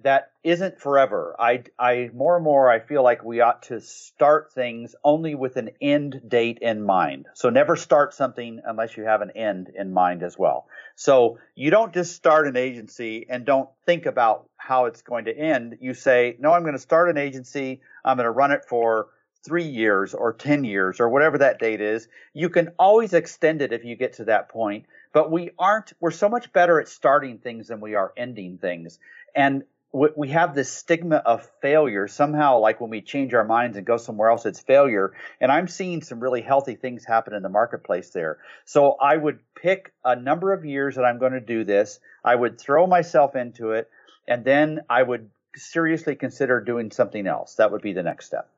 [0.00, 1.34] that isn't forever.
[1.38, 5.56] I, I more and more I feel like we ought to start things only with
[5.56, 7.26] an end date in mind.
[7.34, 10.68] So never start something unless you have an end in mind as well.
[10.96, 15.36] So you don't just start an agency and don't think about how it's going to
[15.36, 15.78] end.
[15.80, 17.80] You say, no, I'm going to start an agency.
[18.04, 19.08] I'm going to run it for
[19.46, 22.08] three years or 10 years or whatever that date is.
[22.34, 26.10] You can always extend it if you get to that point but we aren't we're
[26.10, 28.98] so much better at starting things than we are ending things
[29.34, 33.86] and we have this stigma of failure somehow like when we change our minds and
[33.86, 37.48] go somewhere else it's failure and i'm seeing some really healthy things happen in the
[37.48, 41.64] marketplace there so i would pick a number of years that i'm going to do
[41.64, 43.88] this i would throw myself into it
[44.28, 48.50] and then i would seriously consider doing something else that would be the next step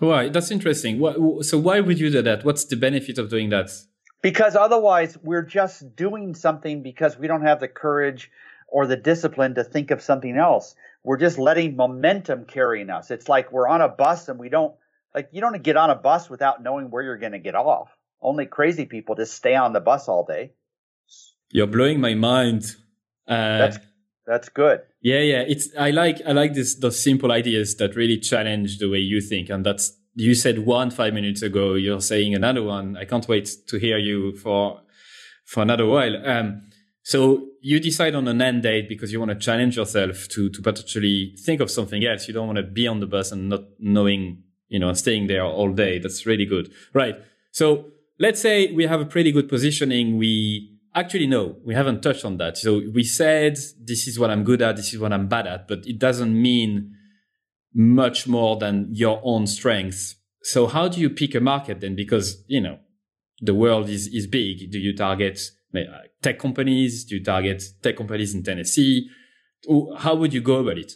[0.00, 0.28] Why?
[0.28, 0.92] That's interesting.
[1.42, 2.44] So why would you do that?
[2.44, 3.70] What's the benefit of doing that?
[4.22, 8.30] Because otherwise we're just doing something because we don't have the courage
[8.66, 10.74] or the discipline to think of something else.
[11.04, 13.10] We're just letting momentum carrying us.
[13.10, 14.74] It's like we're on a bus and we don't
[15.14, 17.88] like you don't get on a bus without knowing where you're going to get off.
[18.20, 20.52] Only crazy people just stay on the bus all day.
[21.50, 22.64] You're blowing my mind.
[23.26, 23.78] Uh, that's
[24.26, 24.80] that's good.
[25.00, 25.44] Yeah, yeah.
[25.46, 29.20] It's I like I like this those simple ideas that really challenge the way you
[29.20, 31.74] think, and that's you said one five minutes ago.
[31.74, 32.96] You're saying another one.
[32.96, 34.80] I can't wait to hear you for
[35.44, 36.14] for another while.
[36.26, 36.62] Um,
[37.02, 40.60] so you decide on an end date because you want to challenge yourself to to
[40.60, 42.26] potentially think of something else.
[42.26, 45.44] You don't want to be on the bus and not knowing, you know, staying there
[45.44, 46.00] all day.
[46.00, 47.16] That's really good, right?
[47.52, 50.18] So let's say we have a pretty good positioning.
[50.18, 52.58] We actually no, we haven't touched on that.
[52.58, 55.68] So we said this is what I'm good at, this is what I'm bad at,
[55.68, 56.97] but it doesn't mean
[57.78, 60.16] much more than your own strengths.
[60.42, 61.94] So how do you pick a market then?
[61.94, 62.78] Because, you know,
[63.40, 64.72] the world is, is big.
[64.72, 65.40] Do you target
[65.74, 65.78] uh,
[66.20, 67.04] tech companies?
[67.04, 69.08] Do you target tech companies in Tennessee?
[69.96, 70.92] How would you go about it?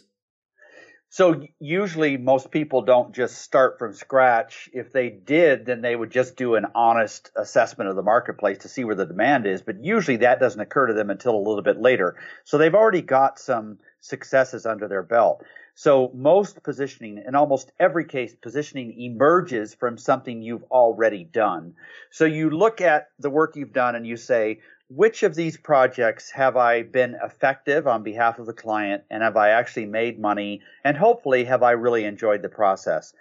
[1.07, 4.67] So usually most people don't just start from scratch.
[4.73, 8.67] If they did, then they would just do an honest assessment of the marketplace to
[8.67, 9.61] see where the demand is.
[9.61, 12.17] But usually that doesn't occur to them until a little bit later.
[12.45, 15.43] So they've already got some successes under their belt.
[15.75, 21.75] So most positioning, in almost every case, positioning emerges from something you've already done.
[22.11, 26.29] So you look at the work you've done and you say, which of these projects
[26.31, 30.61] have I been effective on behalf of the client and have I actually made money?
[30.83, 33.13] And hopefully, have I really enjoyed the process?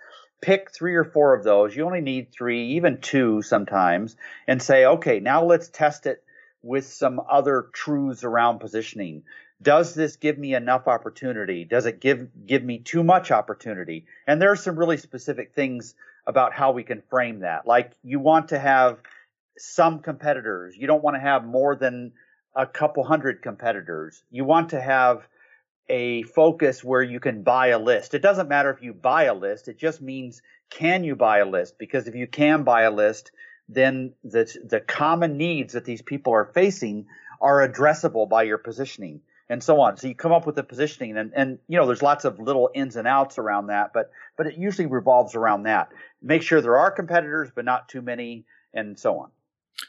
[0.43, 1.75] Pick three or four of those.
[1.75, 4.17] You only need three, even two sometimes,
[4.49, 6.23] and say, okay, now let's test it
[6.63, 9.23] with some other truths around positioning.
[9.63, 11.65] Does this give me enough opportunity?
[11.65, 14.07] Does it give, give me too much opportunity?
[14.27, 15.95] And there are some really specific things
[16.27, 17.67] about how we can frame that.
[17.67, 18.99] Like you want to have
[19.59, 20.75] some competitors.
[20.77, 22.13] You don't want to have more than
[22.55, 24.23] a couple hundred competitors.
[24.31, 25.27] You want to have
[25.89, 28.15] a focus where you can buy a list.
[28.15, 29.69] It doesn't matter if you buy a list.
[29.69, 31.79] It just means can you buy a list?
[31.79, 33.31] Because if you can buy a list,
[33.69, 37.07] then the, the common needs that these people are facing
[37.41, 39.97] are addressable by your positioning and so on.
[39.97, 42.71] So you come up with the positioning and, and, you know, there's lots of little
[42.75, 45.91] ins and outs around that, but, but it usually revolves around that.
[46.23, 49.31] Make sure there are competitors, but not too many and so on.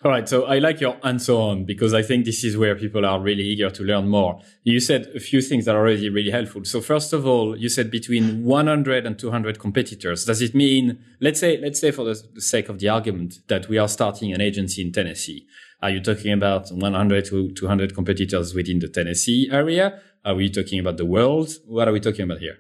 [0.04, 0.28] All right.
[0.28, 3.44] So I like your so on because I think this is where people are really
[3.44, 4.42] eager to learn more.
[4.64, 6.66] You said a few things that are already really helpful.
[6.66, 10.26] So first of all, you said between 100 and 200 competitors.
[10.26, 13.78] Does it mean, let's say, let's say for the sake of the argument that we
[13.78, 15.46] are starting an agency in Tennessee.
[15.82, 20.02] Are you talking about 100 to 200 competitors within the Tennessee area?
[20.26, 21.50] Are we talking about the world?
[21.66, 22.58] What are we talking about here?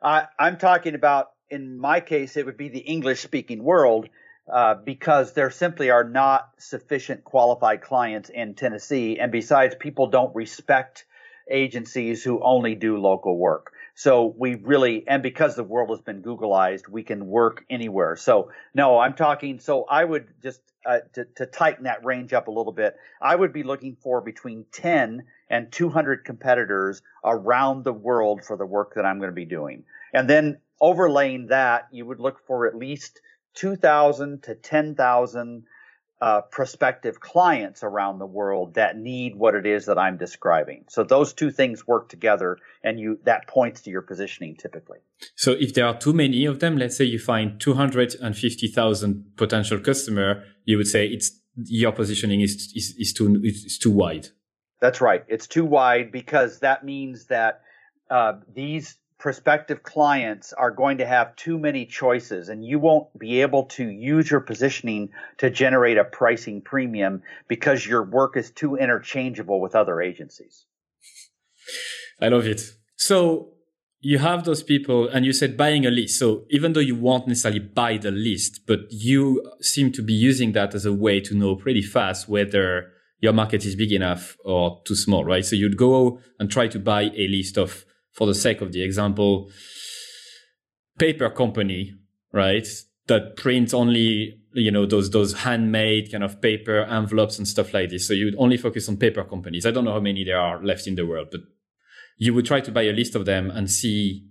[0.00, 4.08] I'm talking about, in my case, it would be the English speaking world
[4.50, 9.18] uh, because there simply are not sufficient qualified clients in Tennessee.
[9.18, 11.06] And besides, people don't respect
[11.50, 13.72] agencies who only do local work.
[13.94, 18.16] So we really, and because the world has been Googleized, we can work anywhere.
[18.16, 22.48] So no, I'm talking, so I would just, uh, to, to tighten that range up
[22.48, 27.92] a little bit, I would be looking for between 10 and 200 competitors around the
[27.92, 29.84] world for the work that I'm going to be doing.
[30.14, 33.20] And then overlaying that, you would look for at least
[33.54, 35.64] 2,000 to 10,000
[36.22, 40.84] uh, prospective clients around the world that need what it is that I'm describing.
[40.88, 44.98] So those two things work together, and you that points to your positioning typically.
[45.34, 50.44] So if there are too many of them, let's say you find 250,000 potential customer,
[50.64, 54.28] you would say it's your positioning is, is, is too is too wide.
[54.80, 55.24] That's right.
[55.26, 57.62] It's too wide because that means that
[58.10, 63.40] uh, these prospective clients are going to have too many choices and you won't be
[63.40, 65.08] able to use your positioning
[65.38, 70.66] to generate a pricing premium because your work is too interchangeable with other agencies.
[72.20, 72.62] I love it.
[72.96, 73.52] So
[74.00, 76.18] you have those people and you said buying a list.
[76.18, 80.50] So even though you won't necessarily buy the list, but you seem to be using
[80.54, 84.82] that as a way to know pretty fast whether your market is big enough or
[84.84, 85.44] too small, right?
[85.44, 88.82] So you'd go and try to buy a list of for the sake of the
[88.82, 89.50] example,
[90.98, 91.94] paper company,
[92.32, 92.66] right?
[93.06, 97.90] That prints only, you know, those, those handmade kind of paper envelopes and stuff like
[97.90, 98.06] this.
[98.06, 99.66] So you would only focus on paper companies.
[99.66, 101.40] I don't know how many there are left in the world, but
[102.16, 104.28] you would try to buy a list of them and see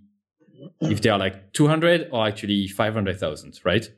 [0.80, 3.88] if they are like 200 or actually 500,000, right?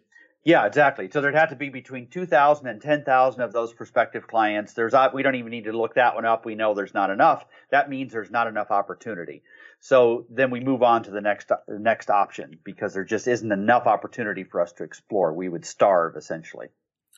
[0.45, 1.09] Yeah, exactly.
[1.11, 4.75] So there'd have to be between 2,000 and 10,000 of those prospective clients.
[4.75, 6.45] There's, uh, we don't even need to look that one up.
[6.45, 7.47] We know there's not enough.
[7.71, 9.43] That means there's not enough opportunity.
[9.85, 13.53] So then we move on to the next the next option because there just isn't
[13.53, 15.35] enough opportunity for us to explore.
[15.35, 16.69] We would starve essentially.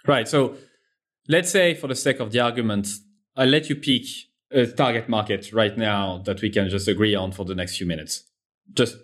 [0.04, 0.26] Right.
[0.26, 0.56] So
[1.28, 2.88] let's say for the sake of the argument,
[3.36, 4.02] I'll let you pick
[4.50, 7.86] a target market right now that we can just agree on for the next few
[7.86, 8.24] minutes.
[8.72, 8.96] Just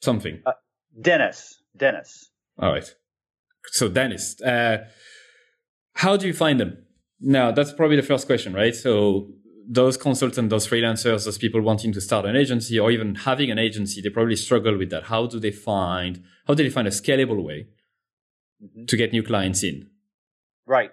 [0.00, 0.40] something.
[0.46, 0.52] Uh,
[0.98, 1.60] Dentists.
[1.76, 2.30] Dentists.
[2.58, 2.90] All right.
[3.66, 4.86] So dentists, uh,
[5.96, 6.78] how do you find them?
[7.20, 8.74] Now that's probably the first question, right?
[8.74, 9.28] So
[9.68, 13.58] those consultants, those freelancers, those people wanting to start an agency or even having an
[13.58, 15.04] agency, they probably struggle with that.
[15.04, 17.68] How do they find, how do they find a scalable way
[18.62, 18.84] mm-hmm.
[18.86, 19.88] to get new clients in?
[20.66, 20.92] Right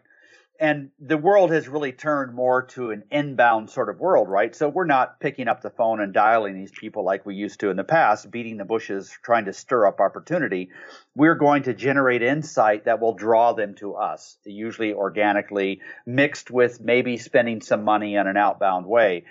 [0.60, 4.53] and the world has really turned more to an inbound sort of world, right?
[4.53, 7.70] So we're not picking up the phone and dialing these people like we used to
[7.70, 10.70] in the past, beating the bushes, trying to stir up opportunity.
[11.16, 16.82] We're going to generate insight that will draw them to us, usually organically, mixed with
[16.82, 19.24] maybe spending some money in an outbound way.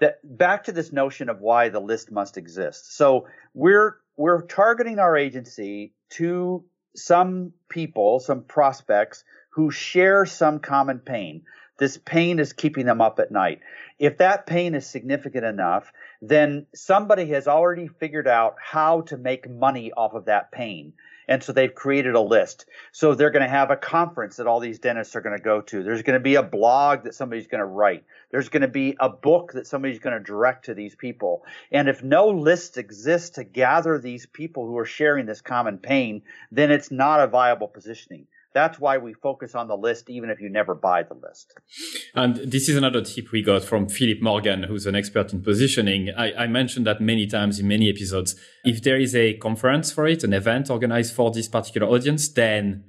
[0.00, 2.96] That back to this notion of why the list must exist.
[2.96, 6.64] So we're we're targeting our agency to
[6.96, 9.22] some people, some prospects
[9.52, 11.42] who share some common pain.
[11.78, 13.60] This pain is keeping them up at night.
[13.98, 19.50] If that pain is significant enough, then somebody has already figured out how to make
[19.50, 20.92] money off of that pain.
[21.28, 22.66] And so they've created a list.
[22.92, 25.60] So they're going to have a conference that all these dentists are going to go
[25.60, 25.82] to.
[25.82, 28.04] There's going to be a blog that somebody's going to write.
[28.30, 31.44] There's going to be a book that somebody's going to direct to these people.
[31.70, 36.22] And if no list exists to gather these people who are sharing this common pain,
[36.50, 38.26] then it's not a viable positioning.
[38.54, 41.54] That's why we focus on the list, even if you never buy the list.
[42.14, 46.10] And this is another tip we got from Philip Morgan, who's an expert in positioning.
[46.16, 48.36] I, I, mentioned that many times in many episodes.
[48.64, 52.84] If there is a conference for it, an event organized for this particular audience, then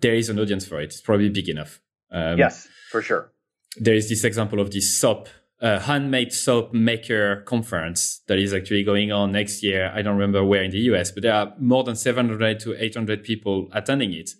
[0.00, 0.84] there is an audience for it.
[0.84, 1.80] It's probably big enough.
[2.12, 3.32] Um, yes, for sure.
[3.76, 5.28] There is this example of this soap,
[5.60, 9.90] uh, handmade soap maker conference that is actually going on next year.
[9.92, 13.24] I don't remember where in the US, but there are more than 700 to 800
[13.24, 14.30] people attending it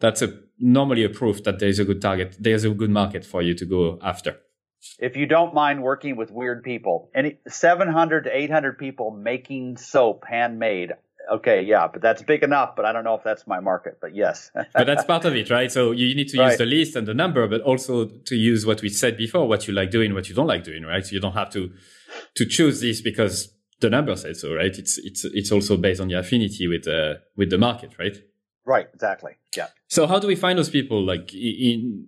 [0.00, 2.36] that's a normally a proof that there's a good target.
[2.38, 4.38] There's a good market for you to go after.
[4.98, 10.24] If you don't mind working with weird people, any 700 to 800 people making soap
[10.28, 10.92] handmade.
[11.32, 12.76] Okay, yeah, but that's big enough.
[12.76, 13.98] But I don't know if that's my market.
[14.00, 15.72] But yes, but that's part of it, right?
[15.72, 16.58] So you need to use right.
[16.58, 19.74] the list and the number, but also to use what we said before, what you
[19.74, 21.04] like doing, what you don't like doing, right?
[21.04, 21.72] So you don't have to
[22.36, 24.76] to choose this because the number says so, right?
[24.76, 28.16] It's it's it's also based on your affinity with uh, with the market, right?
[28.66, 29.32] Right, exactly.
[29.56, 29.68] Yeah.
[29.88, 32.06] So how do we find those people like in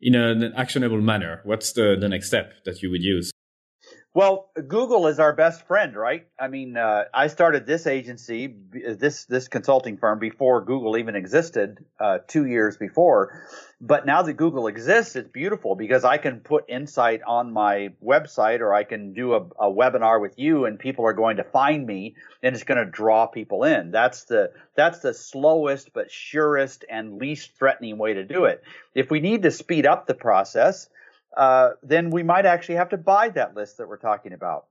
[0.00, 1.40] in an actionable manner?
[1.44, 3.32] What's the the next step that you would use?
[4.16, 6.26] Well, Google is our best friend, right?
[6.40, 11.84] I mean, uh, I started this agency, this this consulting firm before Google even existed,
[12.00, 13.42] uh, two years before.
[13.78, 18.60] But now that Google exists, it's beautiful because I can put insight on my website,
[18.60, 21.86] or I can do a, a webinar with you, and people are going to find
[21.86, 23.90] me, and it's going to draw people in.
[23.90, 28.64] That's the that's the slowest but surest and least threatening way to do it.
[28.94, 30.88] If we need to speed up the process
[31.36, 34.66] uh, then we might actually have to buy that list that we're talking about.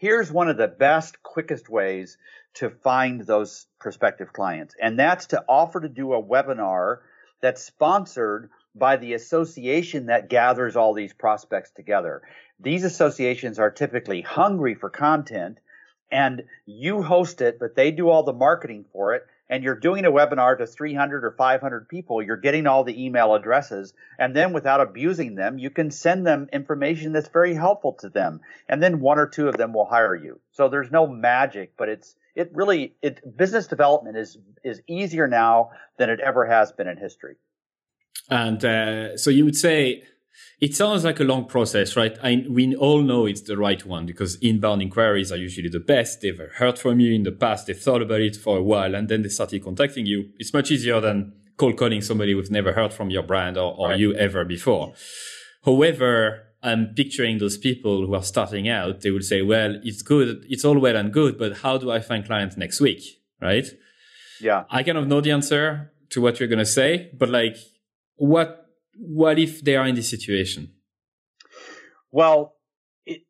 [0.00, 2.18] Here's one of the best, quickest ways
[2.54, 6.98] to find those prospective clients, and that's to offer to do a webinar
[7.40, 12.22] that's sponsored by the association that gathers all these prospects together.
[12.58, 15.58] These associations are typically hungry for content
[16.10, 20.04] and you host it, but they do all the marketing for it and you're doing
[20.04, 23.92] a webinar to 300 or 500 people, you're getting all the email addresses.
[24.18, 28.40] And then without abusing them, you can send them information that's very helpful to them.
[28.68, 30.40] And then one or two of them will hire you.
[30.52, 35.70] So there's no magic, but it's, it really, it, business development is, is easier now
[35.98, 37.36] than it ever has been in history.
[38.30, 40.04] And uh, so you would say,
[40.60, 42.16] it sounds like a long process, right?
[42.22, 46.20] I, we all know it's the right one because inbound inquiries are usually the best.
[46.20, 47.66] They've heard from you in the past.
[47.66, 50.30] They've thought about it for a while and then they started contacting you.
[50.38, 53.90] It's much easier than cold calling somebody who's never heard from your brand or, or
[53.90, 53.98] right.
[53.98, 54.94] you ever before.
[55.64, 59.02] However, I'm picturing those people who are starting out.
[59.02, 60.44] They will say, well, it's good.
[60.48, 63.02] It's all well and good, but how do I find clients next week?
[63.40, 63.66] Right?
[64.40, 64.64] Yeah.
[64.70, 67.56] I kind of know the answer to what you're going to say, but like
[68.16, 68.63] what
[68.96, 70.72] what if they are in this situation?
[72.10, 72.54] Well,
[73.06, 73.22] it,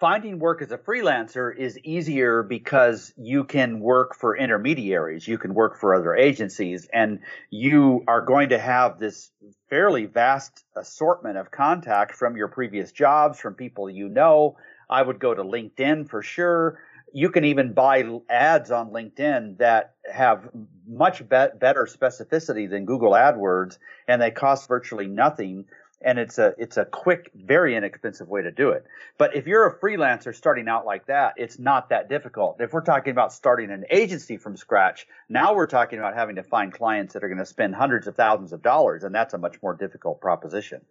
[0.00, 5.54] finding work as a freelancer is easier because you can work for intermediaries, you can
[5.54, 7.20] work for other agencies, and
[7.50, 9.30] you are going to have this
[9.70, 14.56] fairly vast assortment of contact from your previous jobs, from people you know.
[14.90, 16.80] I would go to LinkedIn for sure.
[17.12, 20.48] You can even buy ads on LinkedIn that have
[20.86, 23.78] much be- better specificity than Google AdWords,
[24.08, 25.66] and they cost virtually nothing.
[26.06, 28.84] And it's a it's a quick, very inexpensive way to do it.
[29.16, 32.60] But if you're a freelancer starting out like that, it's not that difficult.
[32.60, 36.42] If we're talking about starting an agency from scratch, now we're talking about having to
[36.42, 39.38] find clients that are going to spend hundreds of thousands of dollars, and that's a
[39.38, 40.82] much more difficult proposition.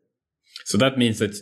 [0.66, 1.36] So that means that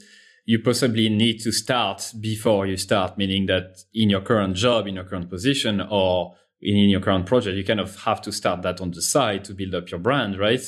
[0.45, 4.95] you possibly need to start before you start, meaning that in your current job, in
[4.95, 8.61] your current position, or in, in your current project, you kind of have to start
[8.61, 10.63] that on the side to build up your brand, right?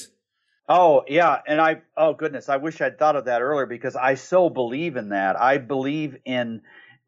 [0.69, 4.15] Oh yeah, and I oh goodness, I wish I'd thought of that earlier because I
[4.15, 5.39] so believe in that.
[5.39, 6.61] I believe in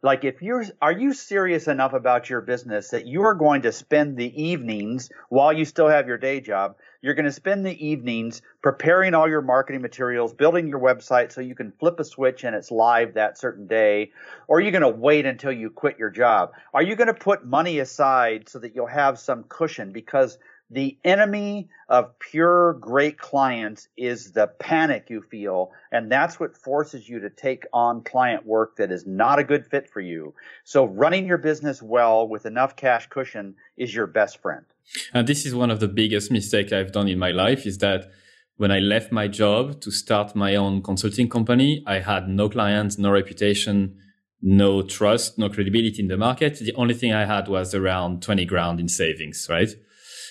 [0.06, 3.72] like if you're are you serious enough about your business that you are going to
[3.72, 6.76] spend the evenings while you still have your day job
[7.06, 11.40] you're going to spend the evenings preparing all your marketing materials, building your website so
[11.40, 14.12] you can flip a switch and it's live that certain day,
[14.48, 16.54] or are you going to wait until you quit your job?
[16.74, 19.92] Are you going to put money aside so that you'll have some cushion?
[19.92, 20.40] Because
[20.70, 25.72] the enemy of pure great clients is the panic you feel.
[25.92, 29.68] And that's what forces you to take on client work that is not a good
[29.68, 30.34] fit for you.
[30.64, 34.66] So running your business well with enough cash cushion is your best friend.
[35.14, 38.10] And this is one of the biggest mistakes I've done in my life is that
[38.58, 42.98] when I left my job to start my own consulting company, I had no clients,
[42.98, 43.98] no reputation,
[44.42, 46.60] no trust, no credibility in the market.
[46.60, 49.70] The only thing I had was around 20 grand in savings, right?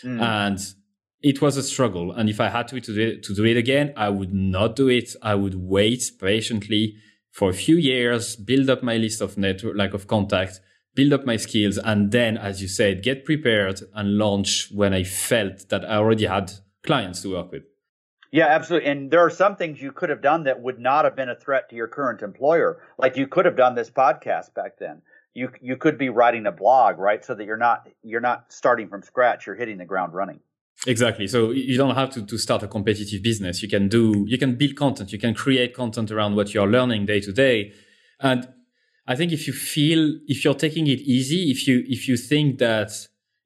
[0.05, 0.21] Mm.
[0.21, 0.59] And
[1.23, 2.13] it was a struggle.
[2.13, 4.77] And if I had to, to, do it, to do it again, I would not
[4.77, 5.17] do it.
[5.23, 6.97] I would wait patiently
[7.33, 10.61] for a few years, build up my list of network, like of contacts,
[10.95, 11.79] build up my skills.
[11.79, 16.27] And then, as you said, get prepared and launch when I felt that I already
[16.27, 16.53] had
[16.85, 17.65] clients to work with.
[18.31, 18.91] Yeah, absolutely.
[18.91, 21.37] And there are some things you could have done that would not have been a
[21.37, 22.83] threat to your current employer.
[22.99, 25.03] Like you could have done this podcast back then.
[25.35, 27.25] You you could be writing a blog, right?
[27.25, 29.47] So that you're not you're not starting from scratch.
[29.47, 30.41] You're hitting the ground running.
[30.87, 31.27] Exactly.
[31.27, 33.63] So you don't have to, to start a competitive business.
[33.63, 35.13] You can do you can build content.
[35.13, 37.73] You can create content around what you're learning day to day.
[38.21, 38.49] And
[39.07, 42.59] I think if you feel if you're taking it easy, if you if you think
[42.59, 42.91] that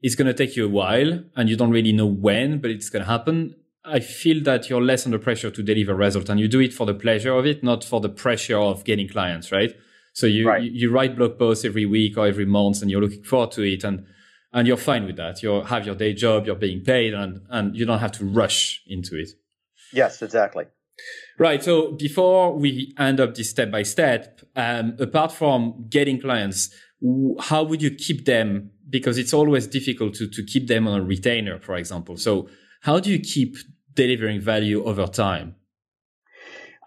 [0.02, 2.88] it's going to take you a while and you don't really know when, but it's
[2.88, 6.48] going to happen, I feel that you're less under pressure to deliver result and you
[6.48, 9.74] do it for the pleasure of it, not for the pressure of getting clients, right?
[10.18, 10.60] So you, right.
[10.60, 13.62] you, you, write blog posts every week or every month and you're looking forward to
[13.62, 14.04] it and,
[14.52, 15.44] and you're fine with that.
[15.44, 18.82] You have your day job, you're being paid and, and you don't have to rush
[18.88, 19.28] into it.
[19.92, 20.64] Yes, exactly.
[21.38, 21.62] Right.
[21.62, 26.74] So before we end up this step by step, um, apart from getting clients,
[27.38, 28.72] how would you keep them?
[28.90, 32.16] Because it's always difficult to, to keep them on a retainer, for example.
[32.16, 32.48] So
[32.80, 33.56] how do you keep
[33.94, 35.54] delivering value over time?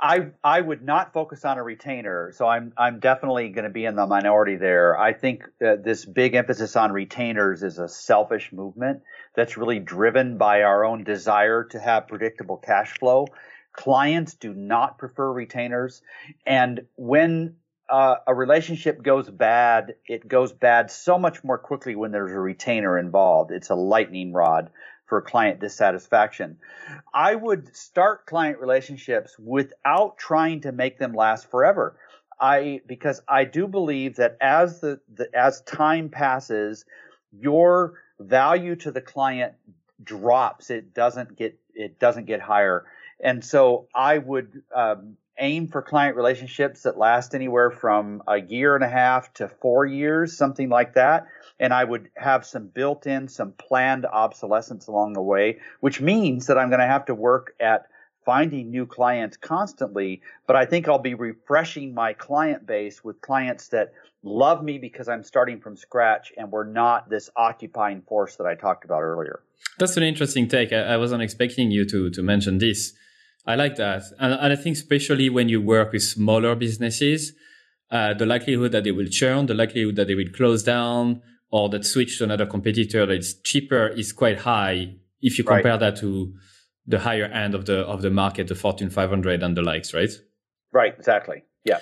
[0.02, 3.86] I I would not focus on a retainer, so I'm I'm definitely going to be
[3.86, 4.97] in the minority there.
[4.97, 9.04] I think this big emphasis on retainers is a selfish movement
[9.36, 13.28] that's really driven by our own desire to have predictable cash flow.
[13.74, 16.02] Clients do not prefer retainers,
[16.47, 17.56] and when
[17.88, 22.39] uh, a relationship goes bad, it goes bad so much more quickly when there's a
[22.39, 23.52] retainer involved.
[23.52, 24.72] It's a lightning rod
[25.12, 26.55] for client dissatisfaction.
[27.14, 31.97] I would start client relationships without trying to make them last forever.
[32.39, 36.86] I because I do believe that as the, the as time passes,
[37.38, 39.51] your value to the client
[40.01, 40.70] drops.
[40.70, 42.86] It doesn't get it doesn't get higher.
[43.20, 48.76] And so I would um, aim for client relationships that last anywhere from a year
[48.76, 51.28] and a half to four years, something like that
[51.62, 56.48] and I would have some built in, some planned obsolescence along the way, which means
[56.48, 57.86] that I'm going to have to work at
[58.26, 60.22] finding new clients constantly.
[60.48, 65.08] But I think I'll be refreshing my client base with clients that love me because
[65.08, 69.42] I'm starting from scratch and we're not this occupying force that I talked about earlier.
[69.78, 70.74] That's an interesting take.
[70.74, 72.94] I, I wasn't expecting you to, to mention this.
[73.46, 74.04] I like that.
[74.20, 77.34] And, and I think especially when you work with smaller businesses,
[77.89, 81.22] uh, the likelihood that they will churn, the likelihood that they will close down,
[81.52, 85.80] or that switch to another competitor that's cheaper is quite high if you compare right.
[85.80, 86.34] that to
[86.88, 90.12] the higher end of the of the market, the Fortune 500 and the likes, right?
[90.72, 91.44] Right, exactly.
[91.64, 91.80] Yeah.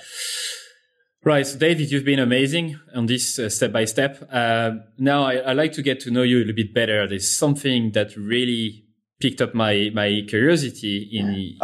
[1.23, 1.45] Right.
[1.45, 4.27] So David, you've been amazing on this uh, step by step.
[4.31, 7.07] Uh, now I, I like to get to know you a little bit better.
[7.07, 8.85] There's something that really
[9.19, 11.57] picked up my my curiosity in in,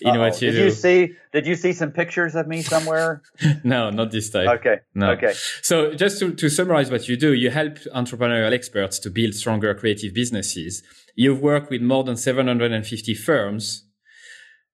[0.00, 0.64] in what you did do.
[0.64, 3.22] you see did you see some pictures of me somewhere?
[3.64, 4.48] No not this time.
[4.48, 5.10] Okay no.
[5.12, 5.34] okay.
[5.62, 9.74] So just to, to summarize what you do you help entrepreneurial experts to build stronger
[9.74, 10.82] creative businesses.
[11.14, 13.84] You've worked with more than 750 firms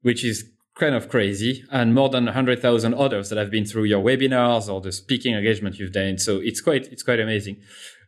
[0.03, 4.03] which is kind of crazy and more than 100,000 others that have been through your
[4.03, 6.19] webinars or the speaking engagement you've done.
[6.19, 7.59] So it's quite it's quite amazing.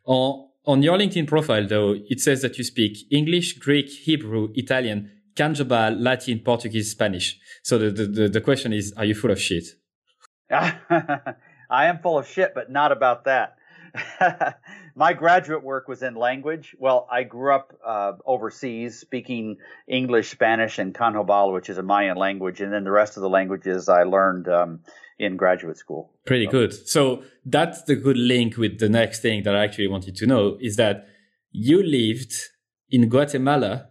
[0.05, 5.11] On on your LinkedIn profile, though, it says that you speak English, Greek, Hebrew, Italian,
[5.35, 7.39] Kanjobal, Latin, Portuguese, Spanish.
[7.62, 9.65] So the, the, the question is, are you full of shit?
[10.51, 13.57] I am full of shit, but not about that.
[14.97, 16.75] My graduate work was in language.
[16.79, 19.57] Well, I grew up uh, overseas speaking
[19.89, 23.29] English, Spanish, and Kanjobal, which is a Mayan language, and then the rest of the
[23.29, 24.81] languages I learned um,
[25.19, 26.12] in graduate school.
[26.27, 26.51] Pretty so.
[26.51, 26.89] good.
[26.89, 30.59] So that's the good link with the next thing that I actually wanted to know
[30.61, 31.07] is that
[31.53, 32.35] you lived
[32.91, 33.89] in Guatemala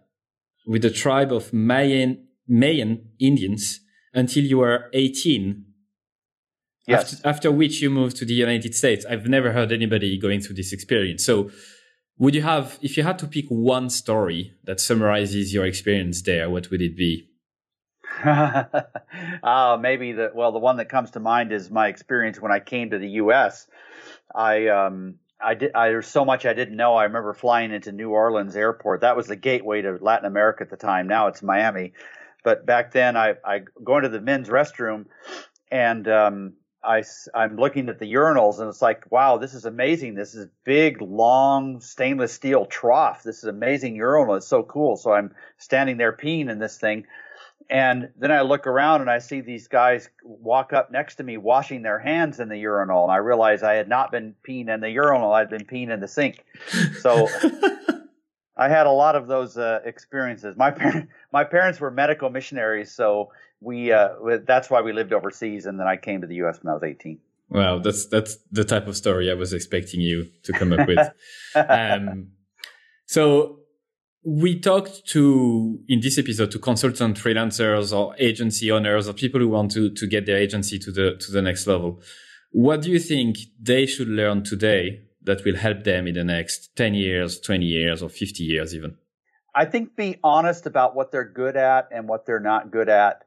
[0.66, 3.80] with a tribe of Mayan, Mayan Indians
[4.14, 5.66] until you were 18.
[6.88, 7.14] Yes.
[7.14, 9.06] After, after which you moved to the United States.
[9.10, 11.26] I've never heard anybody going through this experience.
[11.26, 11.50] So
[12.18, 16.50] would you have, if you had to pick one story that summarizes your experience there,
[16.50, 17.30] what would it be?
[18.26, 22.60] Uh, maybe the well, the one that comes to mind is my experience when I
[22.60, 23.68] came to the U.S.
[24.34, 25.74] I um, I did.
[25.76, 26.96] I, there's so much I didn't know.
[26.96, 29.02] I remember flying into New Orleans Airport.
[29.02, 31.08] That was the gateway to Latin America at the time.
[31.08, 31.94] Now it's Miami,
[32.44, 35.06] but back then I I go into the men's restroom,
[35.72, 36.54] and um,
[36.84, 37.04] I,
[37.34, 40.16] I'm looking at the urinals and it's like, wow, this is amazing.
[40.16, 43.24] This is big, long stainless steel trough.
[43.24, 44.36] This is amazing urinal.
[44.36, 44.98] It's so cool.
[44.98, 47.06] So I'm standing there peeing in this thing.
[47.70, 51.38] And then I look around and I see these guys walk up next to me
[51.38, 53.04] washing their hands in the urinal.
[53.04, 55.34] And I realize I had not been peeing in the urinal.
[55.34, 56.46] I'd been peeing in the sink.
[57.00, 57.28] So
[58.56, 60.56] I had a lot of those uh, experiences.
[60.56, 62.92] My parents, my parents were medical missionaries.
[62.92, 64.10] So we uh,
[64.46, 66.60] that's why we lived overseas, and then I came to the U.S.
[66.62, 67.20] when I was 18.
[67.50, 71.10] Wow, that's that's the type of story I was expecting you to come up with.
[71.56, 72.30] um,
[73.06, 73.60] so
[74.26, 79.50] we talked to in this episode to consultant freelancers or agency owners or people who
[79.50, 82.02] want to to get their agency to the to the next level.
[82.52, 86.76] What do you think they should learn today that will help them in the next
[86.76, 88.98] 10 years, 20 years, or 50 years even?
[89.56, 93.24] I think be honest about what they're good at and what they're not good at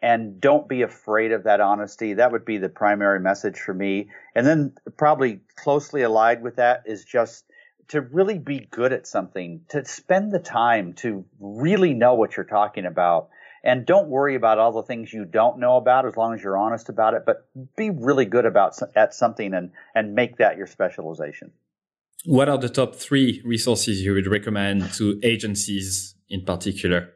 [0.00, 2.14] and don't be afraid of that honesty.
[2.14, 4.10] That would be the primary message for me.
[4.34, 7.47] And then probably closely allied with that is just
[7.88, 12.46] to really be good at something, to spend the time to really know what you're
[12.46, 13.28] talking about.
[13.64, 16.56] And don't worry about all the things you don't know about as long as you're
[16.56, 20.66] honest about it, but be really good about at something and, and make that your
[20.66, 21.50] specialization.
[22.24, 27.10] What are the top three resources you would recommend to agencies in particular?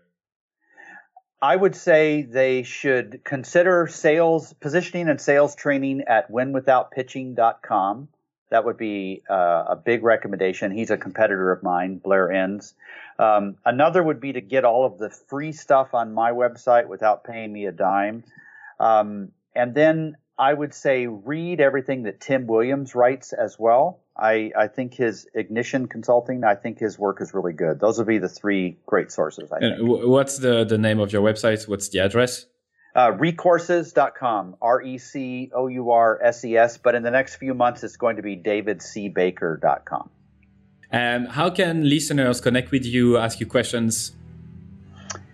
[1.41, 8.09] I would say they should consider sales positioning and sales training at winwithoutpitching.com.
[8.53, 10.73] That would be uh, a big recommendation.
[10.73, 12.75] He's a competitor of mine, Blair Enns.
[13.19, 17.25] Um, another would be to get all of the free stuff on my website without
[17.25, 18.25] paying me a dime.
[18.79, 24.01] Um, and then I would say read everything that Tim Williams writes as well.
[24.19, 27.81] I, I think his Ignition Consulting, I think his work is really good.
[27.81, 29.51] Those would be the three great sources.
[29.51, 29.77] I think.
[29.81, 31.67] What's the, the name of your website?
[31.67, 32.45] What's the address?
[32.95, 36.77] Uh, recourses.com, R E C O U R S E S.
[36.77, 40.11] But in the next few months, it's going to be davidcbaker.com.
[40.91, 44.13] And how can listeners connect with you, ask you questions?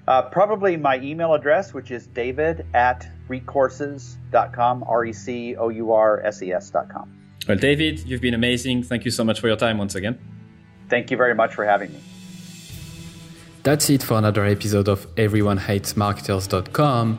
[0.07, 5.93] Uh, probably my email address, which is david at recourses.com, R E C O U
[5.93, 7.13] R S E S.com.
[7.49, 8.83] Well, David, you've been amazing.
[8.85, 10.19] Thank you so much for your time once again.
[10.89, 12.01] Thank you very much for having me.
[13.63, 17.19] That's it for another episode of EveryoneHatesMarketers.com.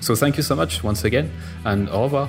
[0.00, 1.30] So, thank you so much once again,
[1.64, 2.28] and au revoir.